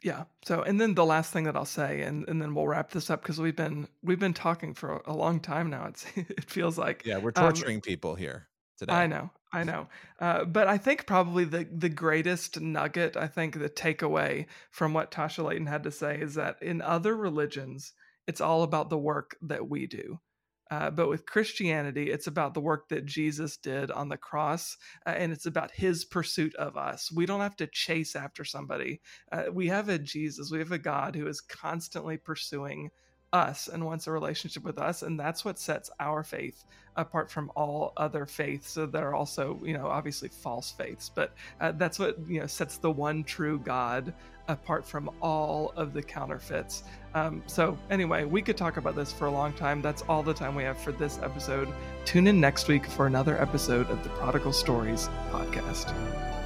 Yeah. 0.03 0.25
So, 0.45 0.63
and 0.63 0.79
then 0.79 0.95
the 0.95 1.07
last 1.07 1.33
thing 1.33 1.45
that 1.45 1.57
I'll 1.57 1.65
say, 1.65 2.03
and, 2.03 2.29
and 2.29 2.41
then 2.41 2.55
we'll 2.55 2.69
wrap 2.69 2.91
this 2.91 3.09
up 3.09 3.23
because 3.23 3.41
we've 3.41 3.57
been 3.57 3.89
we've 4.03 4.21
been 4.21 4.35
talking 4.35 4.75
for 4.75 5.03
a 5.07 5.15
long 5.15 5.41
time 5.41 5.71
now. 5.71 5.87
It's 5.87 6.07
it 6.17 6.51
feels 6.51 6.77
like 6.77 7.03
yeah, 7.05 7.19
we're 7.19 7.33
um, 7.37 7.45
torturing 7.45 7.77
um, 7.77 7.83
people 7.83 8.15
here 8.15 8.49
today. 8.77 8.93
I 8.93 9.07
know, 9.07 9.31
I 9.53 9.65
know. 9.65 9.89
Uh, 10.21 10.45
but 10.45 10.67
I 10.69 10.79
think 10.79 11.07
probably 11.07 11.45
the 11.45 11.67
the 11.71 11.89
greatest 11.89 12.61
nugget, 12.61 13.17
I 13.17 13.27
think 13.27 13.59
the 13.59 13.69
takeaway 13.69 14.47
from 14.71 14.95
what 14.95 15.11
Tasha 15.11 15.45
Layton 15.45 15.67
had 15.67 15.85
to 15.85 15.91
say 15.91 16.21
is 16.21 16.35
that 16.35 16.63
in 16.63 16.81
other 16.83 17.17
religions, 17.17 17.93
it's 18.27 18.41
all 18.41 18.63
about 18.63 18.91
the 18.91 18.99
work 18.99 19.37
that 19.43 19.69
we 19.69 19.87
do. 19.87 20.21
Uh, 20.69 20.91
but 20.91 21.09
with 21.09 21.27
Christianity, 21.27 22.11
it's 22.11 22.27
about 22.27 22.53
the 22.53 22.61
work 22.61 22.89
that 22.89 23.07
Jesus 23.07 23.57
did 23.57 23.91
on 23.93 24.09
the 24.09 24.17
cross, 24.17 24.77
uh, 25.07 25.11
and 25.11 25.33
it's 25.33 25.47
about 25.47 25.71
his 25.71 26.05
pursuit 26.05 26.55
of 26.57 26.77
us. 26.77 27.13
We 27.13 27.25
don't 27.25 27.41
have 27.41 27.57
to 27.57 27.69
chase 27.69 28.17
after 28.17 28.45
somebody. 28.45 29.01
Uh, 29.31 29.45
we 29.53 29.69
have 29.69 29.89
a 29.89 29.99
Jesus, 29.99 30.51
we 30.51 30.59
have 30.59 30.73
a 30.73 30.79
God 30.79 31.15
who 31.15 31.29
is 31.29 31.41
constantly 31.41 32.17
pursuing 32.17 32.91
us 33.37 33.69
and 33.69 33.85
wants 33.85 34.07
a 34.07 34.11
relationship 34.11 34.65
with 34.65 34.79
us 34.79 35.03
and 35.03 35.21
that's 35.21 35.45
what 35.45 35.59
sets 35.59 35.91
our 36.01 36.23
faith 36.23 36.65
apart 36.97 37.31
from 37.31 37.53
all 37.55 37.93
other 37.99 38.25
faiths 38.25 38.71
so 38.71 38.87
that 38.87 39.03
are 39.03 39.15
also 39.15 39.61
you 39.63 39.75
know 39.77 39.87
obviously 39.87 40.29
false 40.29 40.71
faiths 40.73 41.11
but 41.15 41.35
uh, 41.61 41.71
that's 41.73 41.99
what 41.99 42.17
you 42.27 42.41
know 42.41 42.47
sets 42.47 42.79
the 42.79 42.91
one 42.91 43.23
true 43.23 43.59
god 43.59 44.15
apart 44.49 44.87
from 44.87 45.11
all 45.21 45.73
of 45.77 45.93
the 45.93 46.03
counterfeits. 46.03 46.85
Um, 47.15 47.43
so 47.47 47.77
anyway 47.91 48.25
we 48.25 48.43
could 48.43 48.57
talk 48.57 48.77
about 48.77 48.95
this 48.95 49.13
for 49.13 49.27
a 49.27 49.31
long 49.31 49.53
time. 49.53 49.83
That's 49.83 50.03
all 50.03 50.23
the 50.23 50.35
time 50.35 50.55
we 50.55 50.63
have 50.65 50.79
for 50.79 50.93
this 50.93 51.19
episode. 51.23 51.69
Tune 52.05 52.27
in 52.27 52.41
next 52.41 52.69
week 52.69 52.87
for 52.87 53.07
another 53.07 53.41
episode 53.41 53.91
of 53.91 54.03
the 54.03 54.11
prodigal 54.11 54.53
stories 54.53 55.09
podcast 55.31 56.46